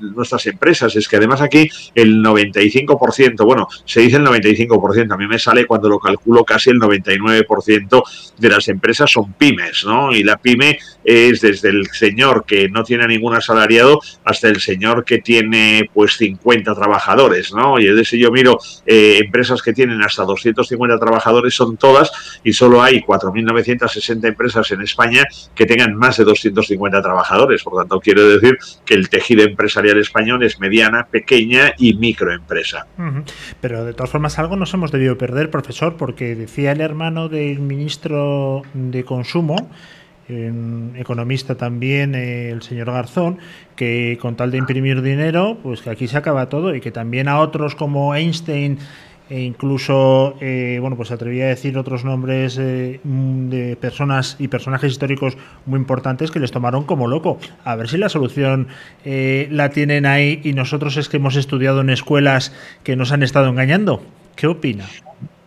nuestras 0.00 0.46
empresas. 0.46 0.95
Es 0.96 1.08
que 1.08 1.16
además 1.16 1.40
aquí 1.40 1.68
el 1.94 2.22
95%, 2.22 3.44
bueno, 3.44 3.68
se 3.84 4.00
dice 4.00 4.16
el 4.16 4.24
95%, 4.24 5.12
a 5.12 5.16
mí 5.16 5.26
me 5.26 5.38
sale 5.38 5.66
cuando 5.66 5.88
lo 5.88 5.98
calculo 5.98 6.44
casi 6.44 6.70
el 6.70 6.80
99% 6.80 8.02
de 8.38 8.48
las 8.48 8.68
empresas 8.68 9.10
son 9.10 9.32
pymes, 9.34 9.84
¿no? 9.84 10.12
Y 10.12 10.22
la 10.22 10.36
pyme 10.38 10.78
es 11.06 11.40
desde 11.40 11.68
el 11.68 11.86
señor 11.92 12.44
que 12.44 12.68
no 12.68 12.82
tiene 12.82 13.06
ningún 13.06 13.34
asalariado 13.34 14.00
hasta 14.24 14.48
el 14.48 14.60
señor 14.60 15.04
que 15.04 15.18
tiene 15.18 15.88
pues 15.94 16.16
50 16.16 16.74
trabajadores, 16.74 17.54
¿no? 17.54 17.78
Y 17.78 17.86
desde 17.86 18.18
yo 18.18 18.30
miro 18.32 18.58
eh, 18.84 19.20
empresas 19.24 19.62
que 19.62 19.72
tienen 19.72 20.02
hasta 20.02 20.24
250 20.24 20.98
trabajadores, 20.98 21.54
son 21.54 21.76
todas 21.76 22.10
y 22.42 22.52
solo 22.52 22.82
hay 22.82 23.00
4.960 23.02 24.26
empresas 24.26 24.70
en 24.72 24.82
España 24.82 25.24
que 25.54 25.64
tengan 25.64 25.94
más 25.94 26.16
de 26.16 26.24
250 26.24 27.00
trabajadores. 27.00 27.62
Por 27.62 27.80
tanto, 27.80 28.00
quiero 28.00 28.28
decir 28.28 28.58
que 28.84 28.94
el 28.94 29.08
tejido 29.08 29.44
empresarial 29.44 29.98
español 29.98 30.42
es 30.42 30.58
mediana, 30.58 31.06
pequeña 31.06 31.72
y 31.78 31.94
microempresa. 31.94 32.86
Pero 33.60 33.84
de 33.84 33.94
todas 33.94 34.10
formas 34.10 34.38
algo 34.40 34.56
nos 34.56 34.74
hemos 34.74 34.90
debido 34.90 35.16
perder, 35.16 35.50
profesor, 35.50 35.96
porque 35.96 36.34
decía 36.34 36.72
el 36.72 36.80
hermano 36.80 37.28
del 37.28 37.60
ministro 37.60 38.62
de 38.74 39.04
Consumo 39.04 39.70
economista 40.28 41.54
también, 41.54 42.14
eh, 42.14 42.50
el 42.50 42.62
señor 42.62 42.90
Garzón, 42.90 43.38
que 43.76 44.18
con 44.20 44.36
tal 44.36 44.50
de 44.50 44.58
imprimir 44.58 45.02
dinero, 45.02 45.58
pues 45.62 45.82
que 45.82 45.90
aquí 45.90 46.08
se 46.08 46.16
acaba 46.16 46.48
todo 46.48 46.74
y 46.74 46.80
que 46.80 46.90
también 46.90 47.28
a 47.28 47.40
otros 47.40 47.74
como 47.74 48.14
Einstein 48.14 48.78
e 49.28 49.40
incluso, 49.40 50.36
eh, 50.40 50.78
bueno, 50.80 50.96
pues 50.96 51.10
atrevía 51.10 51.46
a 51.46 51.48
decir 51.48 51.76
otros 51.78 52.04
nombres 52.04 52.58
eh, 52.58 53.00
de 53.02 53.76
personas 53.76 54.36
y 54.38 54.46
personajes 54.46 54.92
históricos 54.92 55.36
muy 55.64 55.80
importantes 55.80 56.30
que 56.30 56.38
les 56.38 56.52
tomaron 56.52 56.84
como 56.84 57.08
loco. 57.08 57.38
A 57.64 57.74
ver 57.74 57.88
si 57.88 57.98
la 57.98 58.08
solución 58.08 58.68
la 59.04 59.70
tienen 59.70 60.06
ahí 60.06 60.40
y 60.44 60.52
nosotros 60.52 60.96
es 60.96 61.08
que 61.08 61.16
hemos 61.16 61.34
estudiado 61.34 61.80
en 61.80 61.90
escuelas 61.90 62.52
que 62.84 62.94
nos 62.94 63.10
han 63.10 63.24
estado 63.24 63.48
engañando. 63.48 64.00
¿Qué 64.36 64.46
opina? 64.46 64.84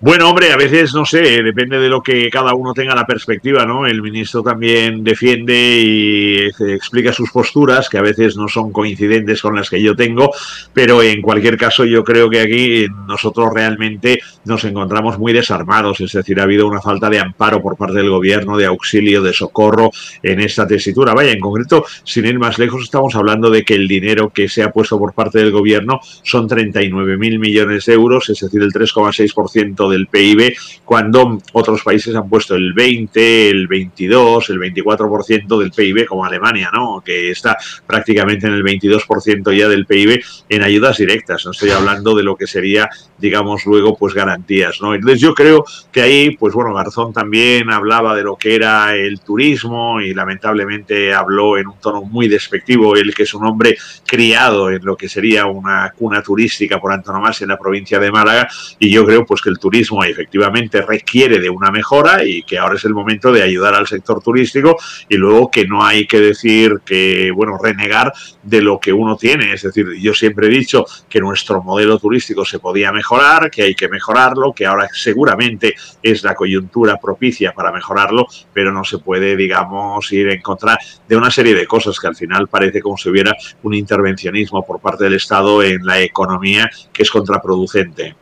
Bueno, 0.01 0.29
hombre, 0.29 0.53
a 0.53 0.55
veces, 0.55 0.93
no 0.93 1.03
sé, 1.03 1.43
depende 1.43 1.77
de 1.77 1.89
lo 1.89 2.01
que 2.01 2.29
cada 2.29 2.53
uno 2.53 2.73
tenga 2.73 2.95
la 2.95 3.05
perspectiva, 3.05 3.65
¿no? 3.65 3.85
El 3.85 4.01
ministro 4.01 4.41
también 4.41 5.03
defiende 5.03 5.53
y 5.53 6.35
eh, 6.37 6.51
explica 6.73 7.11
sus 7.11 7.31
posturas, 7.31 7.89
que 7.89 7.97
a 7.97 8.01
veces 8.01 8.37
no 8.37 8.47
son 8.47 8.71
coincidentes 8.71 9.41
con 9.41 9.57
las 9.57 9.69
que 9.69 9.81
yo 9.81 9.97
tengo, 9.97 10.31
pero 10.71 11.03
en 11.03 11.21
cualquier 11.21 11.57
caso 11.57 11.83
yo 11.83 12.05
creo 12.05 12.29
que 12.29 12.39
aquí 12.39 12.85
nosotros 13.09 13.49
realmente 13.53 14.21
nos 14.45 14.63
encontramos 14.63 15.19
muy 15.19 15.33
desarmados, 15.33 15.99
es 15.99 16.13
decir, 16.13 16.39
ha 16.39 16.43
habido 16.43 16.65
una 16.65 16.79
falta 16.79 17.09
de 17.09 17.19
amparo 17.19 17.61
por 17.61 17.75
parte 17.75 17.97
del 17.97 18.09
gobierno, 18.09 18.55
de 18.55 18.67
auxilio, 18.67 19.21
de 19.21 19.33
socorro 19.33 19.91
en 20.23 20.39
esta 20.39 20.65
tesitura. 20.65 21.13
Vaya, 21.13 21.33
en 21.33 21.41
concreto, 21.41 21.83
sin 22.05 22.25
ir 22.25 22.39
más 22.39 22.57
lejos, 22.57 22.83
estamos 22.83 23.15
hablando 23.15 23.49
de 23.49 23.65
que 23.65 23.73
el 23.73 23.85
dinero 23.85 24.29
que 24.29 24.47
se 24.47 24.63
ha 24.63 24.71
puesto 24.71 24.97
por 24.97 25.13
parte 25.13 25.39
del 25.39 25.51
gobierno 25.51 25.99
son 26.23 26.47
39.000 26.47 27.37
millones 27.37 27.85
de 27.85 27.93
euros, 27.93 28.29
es 28.29 28.39
decir, 28.39 28.61
el 28.61 28.71
3,6% 28.71 29.88
del 29.89 30.07
PIB, 30.07 30.55
cuando 30.85 31.39
otros 31.53 31.83
países 31.83 32.15
han 32.15 32.29
puesto 32.29 32.55
el 32.55 32.73
20, 32.73 33.49
el 33.49 33.67
22, 33.67 34.49
el 34.49 34.59
24% 34.59 35.59
del 35.59 35.71
PIB, 35.71 36.05
como 36.05 36.25
Alemania, 36.25 36.69
¿no? 36.73 37.01
que 37.03 37.31
está 37.31 37.57
prácticamente 37.85 38.47
en 38.47 38.53
el 38.53 38.63
22% 38.63 39.55
ya 39.55 39.67
del 39.67 39.85
PIB 39.85 40.23
en 40.49 40.63
ayudas 40.63 40.97
directas. 40.97 41.45
No 41.45 41.51
estoy 41.51 41.71
hablando 41.71 42.15
de 42.15 42.23
lo 42.23 42.35
que 42.35 42.47
sería, 42.47 42.89
digamos, 43.19 43.65
luego, 43.65 43.95
pues 43.97 44.13
garantías. 44.13 44.81
¿no? 44.81 44.93
Entonces 44.93 45.21
yo 45.21 45.33
creo 45.33 45.65
que 45.91 46.01
ahí, 46.01 46.37
pues 46.37 46.53
bueno, 46.53 46.73
Garzón 46.73 47.13
también 47.13 47.69
hablaba 47.71 48.15
de 48.15 48.23
lo 48.23 48.35
que 48.35 48.55
era 48.55 48.95
el 48.95 49.19
turismo 49.21 50.01
y 50.01 50.13
lamentablemente 50.13 51.13
habló 51.13 51.57
en 51.57 51.67
un 51.67 51.79
tono 51.79 52.01
muy 52.01 52.27
despectivo, 52.27 52.95
él 52.95 53.13
que 53.13 53.23
es 53.23 53.33
un 53.33 53.45
hombre 53.45 53.77
criado 54.05 54.69
en 54.69 54.83
lo 54.83 54.95
que 54.95 55.09
sería 55.09 55.45
una 55.45 55.91
cuna 55.97 56.21
turística 56.21 56.79
por 56.79 56.91
antonomasia 56.91 57.45
en 57.45 57.49
la 57.49 57.57
provincia 57.57 57.99
de 57.99 58.11
Málaga 58.11 58.47
y 58.77 58.89
yo 58.89 59.05
creo 59.05 59.25
pues 59.25 59.41
que 59.41 59.49
el 59.49 59.59
turismo 59.59 60.03
efectivamente 60.03 60.81
requiere 60.81 61.39
de 61.39 61.49
una 61.49 61.71
mejora 61.71 62.23
y 62.23 62.43
que 62.43 62.57
ahora 62.57 62.75
es 62.75 62.85
el 62.85 62.93
momento 62.93 63.31
de 63.31 63.43
ayudar 63.43 63.75
al 63.75 63.87
sector 63.87 64.21
turístico 64.21 64.77
y 65.07 65.15
luego 65.15 65.49
que 65.51 65.65
no 65.65 65.83
hay 65.83 66.05
que 66.07 66.19
decir 66.19 66.79
que, 66.85 67.31
bueno, 67.31 67.57
renegar 67.61 68.13
de 68.43 68.61
lo 68.61 68.79
que 68.79 68.93
uno 68.93 69.15
tiene. 69.15 69.53
Es 69.53 69.63
decir, 69.63 69.87
yo 69.99 70.13
siempre 70.13 70.47
he 70.47 70.49
dicho 70.49 70.85
que 71.09 71.19
nuestro 71.19 71.61
modelo 71.63 71.99
turístico 71.99 72.45
se 72.45 72.59
podía 72.59 72.91
mejorar, 72.91 73.08
que 73.51 73.63
hay 73.63 73.75
que 73.75 73.89
mejorarlo, 73.89 74.53
que 74.53 74.65
ahora 74.65 74.87
seguramente 74.93 75.73
es 76.03 76.23
la 76.23 76.35
coyuntura 76.35 76.97
propicia 76.97 77.53
para 77.53 77.71
mejorarlo, 77.71 78.27
pero 78.53 78.71
no 78.71 78.83
se 78.83 78.99
puede, 78.99 79.35
digamos, 79.35 80.11
ir 80.11 80.29
en 80.29 80.41
contra 80.41 80.77
de 81.07 81.15
una 81.15 81.31
serie 81.31 81.55
de 81.55 81.65
cosas 81.65 81.99
que 81.99 82.07
al 82.07 82.15
final 82.15 82.47
parece 82.47 82.81
como 82.81 82.97
si 82.97 83.09
hubiera 83.09 83.35
un 83.63 83.73
intervencionismo 83.73 84.65
por 84.65 84.79
parte 84.79 85.05
del 85.05 85.15
Estado 85.15 85.63
en 85.63 85.85
la 85.85 85.99
economía 85.99 86.69
que 86.93 87.03
es 87.03 87.09
contraproducente. 87.09 88.15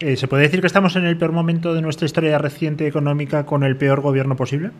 Eh, 0.00 0.16
¿Se 0.16 0.26
puede 0.26 0.42
decir 0.42 0.60
que 0.60 0.66
estamos 0.66 0.96
en 0.96 1.04
el 1.04 1.16
peor 1.16 1.32
momento 1.32 1.74
de 1.74 1.82
nuestra 1.82 2.06
historia 2.06 2.38
reciente 2.38 2.86
económica 2.86 3.46
con 3.46 3.62
el 3.62 3.76
peor 3.76 4.00
gobierno 4.00 4.34
posible? 4.36 4.70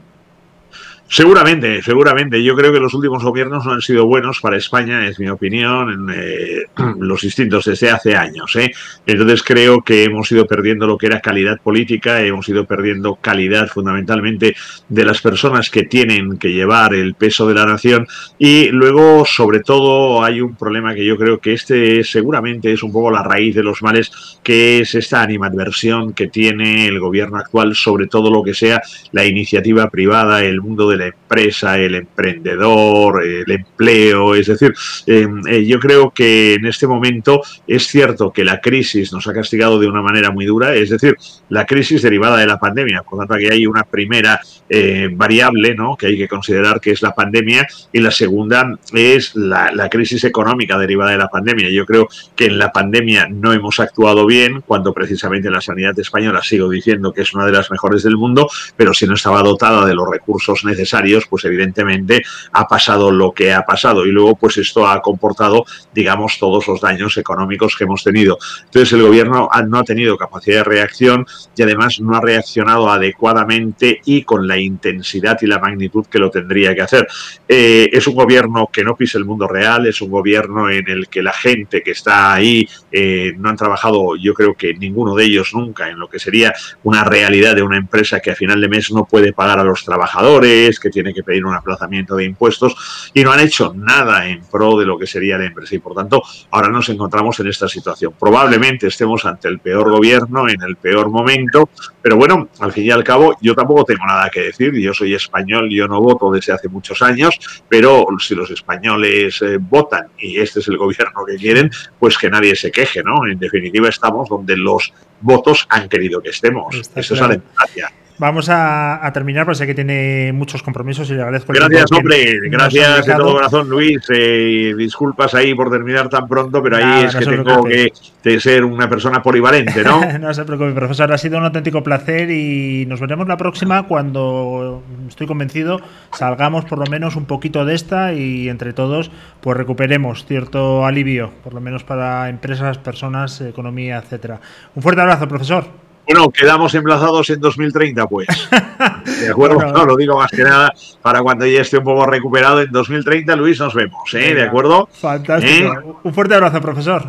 Seguramente, 1.13 1.83
seguramente. 1.83 2.41
Yo 2.41 2.55
creo 2.55 2.73
que 2.73 2.79
los 2.79 2.95
últimos 2.95 3.25
gobiernos 3.25 3.67
no 3.67 3.73
han 3.73 3.81
sido 3.81 4.07
buenos 4.07 4.39
para 4.39 4.57
España, 4.57 5.09
es 5.09 5.19
mi 5.19 5.29
opinión, 5.29 5.91
en, 5.91 6.17
eh, 6.17 6.67
los 7.01 7.23
distintos 7.23 7.65
desde 7.65 7.91
hace 7.91 8.15
años. 8.15 8.55
¿eh? 8.55 8.71
Entonces 9.05 9.43
creo 9.43 9.83
que 9.83 10.05
hemos 10.05 10.31
ido 10.31 10.47
perdiendo 10.47 10.87
lo 10.87 10.97
que 10.97 11.07
era 11.07 11.21
calidad 11.21 11.61
política, 11.61 12.23
hemos 12.23 12.49
ido 12.49 12.65
perdiendo 12.65 13.17
calidad 13.17 13.67
fundamentalmente 13.67 14.55
de 14.89 15.05
las 15.05 15.21
personas 15.21 15.69
que 15.69 15.83
tienen 15.83 16.39
que 16.39 16.53
llevar 16.53 16.95
el 16.95 17.15
peso 17.15 17.49
de 17.49 17.55
la 17.55 17.67
nación 17.67 18.07
y 18.39 18.69
luego, 18.69 19.25
sobre 19.27 19.61
todo, 19.61 20.23
hay 20.23 20.41
un 20.41 20.55
problema 20.55 20.95
que 20.95 21.05
yo 21.05 21.17
creo 21.17 21.41
que 21.41 21.55
este 21.55 22.05
seguramente 22.05 22.73
es 22.73 22.85
un 22.85 22.93
poco 22.93 23.11
la 23.11 23.25
raíz 23.25 23.57
de 23.57 23.65
los 23.65 23.83
males, 23.83 24.39
que 24.45 24.79
es 24.79 24.95
esta 24.95 25.23
animadversión 25.23 26.13
que 26.13 26.29
tiene 26.29 26.87
el 26.87 27.01
gobierno 27.01 27.39
actual 27.39 27.75
sobre 27.75 28.07
todo 28.07 28.31
lo 28.31 28.45
que 28.45 28.55
sea 28.55 28.81
la 29.11 29.25
iniciativa 29.25 29.91
privada, 29.91 30.45
el 30.45 30.61
mundo 30.61 30.89
de 30.89 31.00
la 31.01 31.07
empresa, 31.07 31.79
el 31.79 31.95
emprendedor, 31.95 33.25
el 33.25 33.51
empleo. 33.51 34.35
Es 34.35 34.47
decir, 34.47 34.75
em, 35.07 35.43
eh, 35.49 35.65
yo 35.65 35.79
creo 35.81 36.11
que 36.11 36.55
en 36.55 36.67
este 36.67 36.87
momento 36.87 37.43
es 37.67 37.87
cierto 37.87 38.33
que 38.33 38.45
la 38.45 38.61
crisis 38.61 39.13
nos 39.13 39.27
ha 39.27 39.33
castigado 39.33 39.79
de 39.79 39.89
una 39.89 40.03
manera 40.03 40.31
muy 40.31 40.47
dura, 40.47 40.75
es 40.75 40.91
decir, 40.91 41.17
la 41.49 41.67
crisis 41.67 42.03
derivada 42.03 42.37
de 42.37 42.47
la 42.47 42.59
pandemia. 42.59 43.03
Por 43.03 43.19
tanto, 43.19 43.35
aquí 43.35 43.47
hay 43.47 43.67
una 43.67 43.85
primera 43.85 44.41
eh, 44.69 45.09
variable 45.11 45.75
¿no? 45.75 45.97
que 45.97 46.07
hay 46.07 46.17
que 46.17 46.29
considerar 46.29 46.81
que 46.81 46.93
es 46.93 47.03
la 47.03 47.15
pandemia 47.15 47.67
y 47.93 48.01
la 48.01 48.11
segunda 48.11 48.79
es 48.93 49.35
la, 49.35 49.73
la 49.73 49.89
crisis 49.89 50.25
económica 50.25 50.79
derivada 50.79 51.13
de 51.13 51.19
la 51.19 51.29
pandemia. 51.29 51.71
Yo 51.71 51.87
creo 51.87 52.09
que 52.37 52.47
en 52.47 52.59
la 52.59 52.71
pandemia 52.71 53.29
no 53.29 53.53
hemos 53.53 53.81
actuado 53.81 54.27
bien 54.27 54.61
cuando 54.67 54.93
precisamente 54.93 55.51
la 55.51 55.61
sanidad 55.61 55.99
española, 55.99 56.43
sigo 56.43 56.69
diciendo 56.69 57.13
que 57.13 57.23
es 57.23 57.33
una 57.35 57.47
de 57.47 57.53
las 57.53 57.71
mejores 57.71 58.03
del 58.03 58.17
mundo, 58.17 58.49
pero 58.77 58.93
si 58.93 59.07
no 59.07 59.15
estaba 59.15 59.43
dotada 59.43 59.87
de 59.87 59.95
los 59.95 60.09
recursos 60.09 60.65
necesarios 60.65 60.90
pues 61.29 61.45
evidentemente 61.45 62.23
ha 62.53 62.67
pasado 62.67 63.11
lo 63.11 63.33
que 63.33 63.53
ha 63.53 63.63
pasado 63.63 64.07
y 64.07 64.11
luego 64.11 64.37
pues 64.37 64.59
esto 64.59 64.87
ha 64.87 65.01
comportado, 65.01 65.65
digamos, 65.95 66.39
todos 66.39 66.67
los 66.69 66.81
daños 66.81 67.17
económicos 67.17 67.77
que 67.77 67.85
hemos 67.85 68.03
tenido. 68.03 68.39
Entonces 68.65 68.93
el 68.93 69.03
gobierno 69.03 69.49
no 69.69 69.79
ha 69.79 69.85
tenido 69.85 70.17
capacidad 70.17 70.59
de 70.59 70.65
reacción 70.65 71.27
y 71.57 71.63
además 71.63 72.01
no 72.01 72.17
ha 72.17 72.21
reaccionado 72.21 72.91
adecuadamente 72.91 74.01
y 74.05 74.23
con 74.23 74.47
la 74.47 74.59
intensidad 74.59 75.39
y 75.41 75.47
la 75.47 75.59
magnitud 75.59 76.07
que 76.07 76.19
lo 76.19 76.31
tendría 76.31 76.75
que 76.75 76.83
hacer. 76.83 77.07
Eh, 77.49 77.89
es 77.93 78.07
un 78.07 78.15
gobierno 78.15 78.69
que 78.73 78.85
no 78.85 78.97
pisa 78.97 79.19
el 79.19 79.25
mundo 79.25 79.47
real, 79.47 79.87
es 79.87 80.01
un 80.01 80.11
gobierno 80.11 80.71
en 80.71 80.89
el 80.89 81.09
que 81.09 81.23
la 81.23 81.33
gente 81.33 81.83
que 81.83 81.93
está 81.93 82.35
ahí 82.35 82.69
eh, 82.91 83.33
no 83.37 83.49
han 83.49 83.57
trabajado, 83.57 84.17
yo 84.17 84.35
creo 84.35 84.55
que 84.55 84.75
ninguno 84.75 85.15
de 85.15 85.25
ellos 85.25 85.51
nunca, 85.55 85.89
en 85.89 85.99
lo 85.99 86.09
que 86.09 86.19
sería 86.19 86.53
una 86.83 87.05
realidad 87.05 87.55
de 87.55 87.63
una 87.63 87.77
empresa 87.77 88.21
que 88.21 88.31
a 88.31 88.35
final 88.35 88.61
de 88.61 88.69
mes 88.69 88.91
no 88.91 89.05
puede 89.05 89.33
pagar 89.33 89.59
a 89.59 89.65
los 89.65 89.85
trabajadores, 89.85 90.80
que 90.81 90.91
tiene 90.91 91.15
que 91.15 91.23
pedir 91.23 91.45
un 91.45 91.55
aplazamiento 91.55 92.17
de 92.17 92.25
impuestos 92.25 93.11
y 93.15 93.23
no 93.23 93.33
han 93.33 93.41
hecho 93.41 93.73
nada 93.75 94.27
en 94.27 94.43
pro 94.45 94.79
de 94.79 94.87
lo 94.87 94.99
que 94.99 95.07
sería 95.07 95.39
la 95.39 95.47
empresa 95.47 95.75
y 95.75 95.79
por 95.79 95.95
tanto 95.95 96.23
ahora 96.51 96.69
nos 96.69 96.89
encontramos 96.89 97.39
en 97.41 97.49
esta 97.49 97.69
situación. 97.69 98.15
Probablemente 98.19 98.87
estemos 98.87 99.25
ante 99.25 99.49
el 99.49 99.59
peor 99.61 99.91
gobierno 99.91 100.49
en 100.49 100.61
el 100.63 100.77
peor 100.77 101.11
momento, 101.11 101.69
pero 102.03 102.17
bueno, 102.17 102.49
al 102.61 102.73
fin 102.73 102.85
y 102.85 102.91
al 102.91 103.05
cabo 103.05 103.37
yo 103.41 103.55
tampoco 103.55 103.85
tengo 103.85 104.07
nada 104.07 104.31
que 104.31 104.41
decir, 104.41 104.75
yo 104.75 104.95
soy 104.95 105.15
español, 105.15 105.69
yo 105.71 105.87
no 105.87 106.01
voto 106.01 106.31
desde 106.31 106.53
hace 106.53 106.69
muchos 106.69 107.03
años, 107.03 107.39
pero 107.69 108.07
si 108.19 108.35
los 108.35 108.51
españoles 108.51 109.41
eh, 109.43 109.59
votan 109.61 110.09
y 110.19 110.39
este 110.39 110.61
es 110.61 110.69
el 110.69 110.77
gobierno 110.77 111.25
que 111.27 111.37
quieren, 111.37 111.71
pues 111.99 112.17
que 112.19 112.31
nadie 112.31 112.55
se 112.57 112.71
queje, 112.71 113.03
¿no? 113.03 113.27
En 113.27 113.39
definitiva 113.39 113.89
estamos 113.89 114.29
donde 114.29 114.57
los 114.57 114.93
votos 115.21 115.67
han 115.69 115.89
querido 115.89 116.21
que 116.21 116.31
estemos. 116.31 116.75
Eso 116.95 117.15
es 117.15 117.21
la 117.21 117.29
democracia. 117.29 117.93
Vamos 118.21 118.51
a, 118.51 119.11
terminar, 119.15 119.47
pues 119.47 119.57
sé 119.57 119.67
que 119.67 119.75
tiene 119.75 120.31
muchos 120.35 120.63
compromisos 120.63 121.09
y 121.09 121.15
le 121.15 121.23
agradezco. 121.23 121.55
Gracias, 121.55 121.91
hombre. 121.91 122.51
Gracias 122.51 123.07
de 123.07 123.15
todo 123.15 123.33
corazón, 123.33 123.71
Luis. 123.71 123.99
Eh, 124.11 124.75
disculpas 124.77 125.33
ahí 125.33 125.55
por 125.55 125.71
terminar 125.71 126.11
tan 126.11 126.29
pronto, 126.29 126.63
pero 126.63 126.77
ahí 126.77 127.07
es 127.07 127.17
que 127.17 127.25
tengo 127.25 127.65
que, 127.65 128.39
ser 128.39 128.63
una 128.67 128.91
persona 128.91 129.23
polivalente, 129.23 129.83
¿no? 129.83 130.03
no 130.19 130.35
se 130.35 130.45
preocupe, 130.45 130.73
profesor. 130.73 131.11
Ha 131.11 131.17
sido 131.17 131.39
un 131.39 131.45
auténtico 131.45 131.83
placer 131.83 132.31
y 132.31 132.85
nos 132.85 133.01
veremos 133.01 133.27
la 133.27 133.39
próxima 133.39 133.85
cuando, 133.85 134.83
estoy 135.09 135.27
convencido, 135.27 135.81
salgamos 136.13 136.67
por 136.67 136.79
lo 136.79 136.85
menos 136.91 137.17
un 137.17 137.25
poquito 137.25 137.65
de 137.65 137.75
esta 137.75 138.13
y 138.13 138.51
entre 138.51 138.75
todos 138.75 139.11
pues 139.41 139.57
recuperemos 139.57 140.27
cierto 140.27 140.85
alivio, 140.85 141.31
por 141.43 141.55
lo 141.55 141.63
menos 141.63 141.85
para 141.85 142.29
empresas, 142.29 142.77
personas, 142.77 143.41
economía, 143.41 143.97
etcétera. 143.97 144.43
Un 144.75 144.83
fuerte 144.83 145.01
abrazo, 145.01 145.27
profesor. 145.27 145.90
Bueno, 146.07 146.31
quedamos 146.31 146.75
emplazados 146.75 147.31
en 147.31 147.41
2030, 147.41 148.07
pues. 148.07 148.27
De 149.21 149.31
acuerdo, 149.31 149.61
no, 149.73 149.85
lo 149.85 149.97
digo 149.97 150.17
más 150.17 150.31
que 150.31 150.43
nada 150.43 150.73
para 151.03 151.23
cuando 151.23 151.47
ya 151.47 151.61
esté 151.61 151.79
un 151.79 151.85
poco 151.85 152.07
recuperado 152.07 152.63
en 152.63 152.71
2030, 152.73 153.37
Luis, 153.37 153.61
nos 153.61 153.75
vemos, 153.75 154.13
¿eh? 154.15 154.35
¿De 154.35 154.43
acuerdo? 154.43 154.89
Fantástico. 154.93 155.73
¿Eh? 155.73 155.95
Un 156.03 156.15
fuerte 156.15 156.35
abrazo, 156.35 156.61
profesor. 156.61 157.05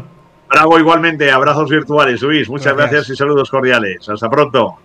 Bravo, 0.50 0.78
igualmente. 0.78 1.32
Abrazos 1.32 1.70
virtuales, 1.70 2.22
Luis. 2.22 2.50
Muchas 2.50 2.76
gracias, 2.76 3.10
y 3.10 3.16
saludos 3.16 3.50
cordiales. 3.50 4.08
Hasta 4.10 4.30
pronto. 4.30 4.78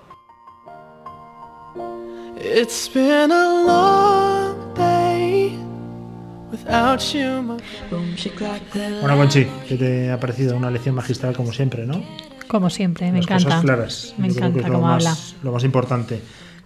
Bueno, 9.01 9.17
Conchi, 9.17 9.47
¿qué 9.69 9.77
te 9.77 10.11
ha 10.11 10.21
parecido 10.21 10.57
una 10.57 10.71
lección 10.71 10.95
magistral 10.95 11.35
como 11.35 11.53
siempre, 11.53 11.85
no? 11.87 12.03
Como 12.49 12.71
siempre, 12.71 13.11
me 13.13 13.19
encanta. 13.19 13.45
Cosas 13.45 13.63
claras. 13.63 14.15
Me 14.19 14.29
encanta 14.29 14.69
cómo 14.69 14.89
habla. 14.89 15.17
Lo 15.43 15.53
más 15.53 15.65
importante, 15.65 16.21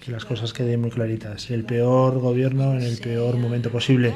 que 0.05 0.11
las 0.11 0.25
cosas 0.25 0.53
queden 0.53 0.81
muy 0.81 0.90
claritas. 0.90 1.51
El 1.51 1.64
peor 1.64 2.19
gobierno 2.19 2.75
en 2.75 2.83
el 2.83 2.99
peor 2.99 3.37
momento 3.37 3.71
posible. 3.71 4.14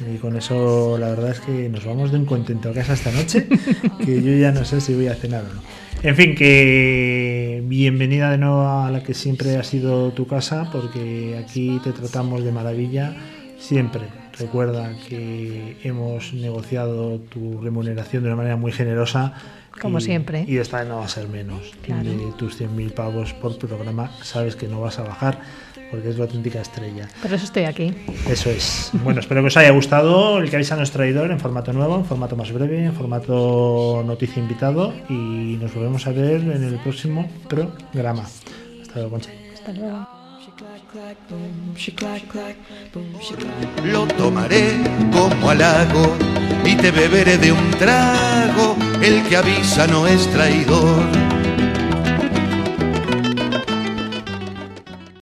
Y 0.00 0.16
con 0.16 0.36
eso, 0.36 0.96
la 0.98 1.10
verdad 1.10 1.30
es 1.30 1.40
que 1.40 1.68
nos 1.68 1.84
vamos 1.84 2.10
de 2.10 2.18
un 2.18 2.24
contento 2.24 2.70
a 2.70 2.72
casa 2.72 2.94
esta 2.94 3.12
noche, 3.12 3.46
que 4.04 4.22
yo 4.22 4.32
ya 4.32 4.50
no 4.50 4.64
sé 4.64 4.80
si 4.80 4.94
voy 4.94 5.06
a 5.06 5.14
cenar 5.14 5.44
o 5.44 5.54
no. 5.54 5.62
En 6.02 6.16
fin, 6.16 6.34
que 6.34 7.62
bienvenida 7.64 8.30
de 8.30 8.38
nuevo 8.38 8.66
a 8.66 8.90
la 8.90 9.02
que 9.02 9.14
siempre 9.14 9.56
ha 9.56 9.62
sido 9.62 10.10
tu 10.12 10.26
casa, 10.26 10.68
porque 10.72 11.38
aquí 11.38 11.80
te 11.84 11.92
tratamos 11.92 12.42
de 12.42 12.50
maravilla 12.50 13.14
siempre. 13.58 14.21
Recuerda 14.38 14.94
que 15.08 15.76
hemos 15.82 16.32
negociado 16.32 17.18
tu 17.18 17.60
remuneración 17.60 18.22
de 18.22 18.28
una 18.28 18.36
manera 18.36 18.56
muy 18.56 18.72
generosa 18.72 19.34
como 19.80 20.00
siempre. 20.00 20.44
Y 20.46 20.58
esta 20.58 20.80
vez 20.80 20.88
no 20.88 20.98
va 20.98 21.04
a 21.06 21.08
ser 21.08 21.28
menos. 21.28 21.72
De 21.86 22.32
tus 22.36 22.60
100.000 22.60 22.92
pavos 22.92 23.32
por 23.34 23.58
programa, 23.58 24.10
sabes 24.22 24.56
que 24.56 24.68
no 24.68 24.80
vas 24.80 24.98
a 24.98 25.02
bajar 25.02 25.40
porque 25.90 26.08
es 26.08 26.16
la 26.16 26.24
auténtica 26.24 26.60
estrella. 26.60 27.06
Por 27.20 27.32
eso 27.32 27.44
estoy 27.44 27.64
aquí. 27.64 27.94
Eso 28.26 28.48
es. 28.48 28.90
Bueno, 29.04 29.20
espero 29.20 29.42
que 29.42 29.48
os 29.48 29.56
haya 29.58 29.70
gustado 29.70 30.38
el 30.38 30.48
que 30.48 30.56
habéis 30.56 30.72
a 30.72 30.76
nuestro 30.76 30.98
traidor 31.00 31.30
en 31.30 31.38
formato 31.38 31.72
nuevo, 31.72 31.96
en 31.96 32.04
formato 32.06 32.34
más 32.34 32.50
breve, 32.50 32.84
en 32.84 32.94
formato 32.94 34.02
noticia 34.06 34.42
invitado 34.42 34.94
y 35.10 35.58
nos 35.60 35.74
volvemos 35.74 36.06
a 36.06 36.12
ver 36.12 36.40
en 36.40 36.64
el 36.64 36.76
próximo 36.76 37.30
programa. 37.46 38.22
Hasta 38.80 38.94
luego, 38.94 39.10
Concha. 39.10 39.30
Hasta 39.52 39.72
luego. 39.72 40.21
Lo 43.84 44.06
tomaré 44.08 44.76
como 45.10 45.50
halago 45.50 46.16
y 46.64 46.76
te 46.76 46.90
beberé 46.90 47.38
de 47.38 47.52
un 47.52 47.70
trago. 47.72 48.76
El 49.00 49.22
que 49.22 49.36
avisa 49.38 49.86
no 49.86 50.06
es 50.06 50.30
traidor 50.30 51.31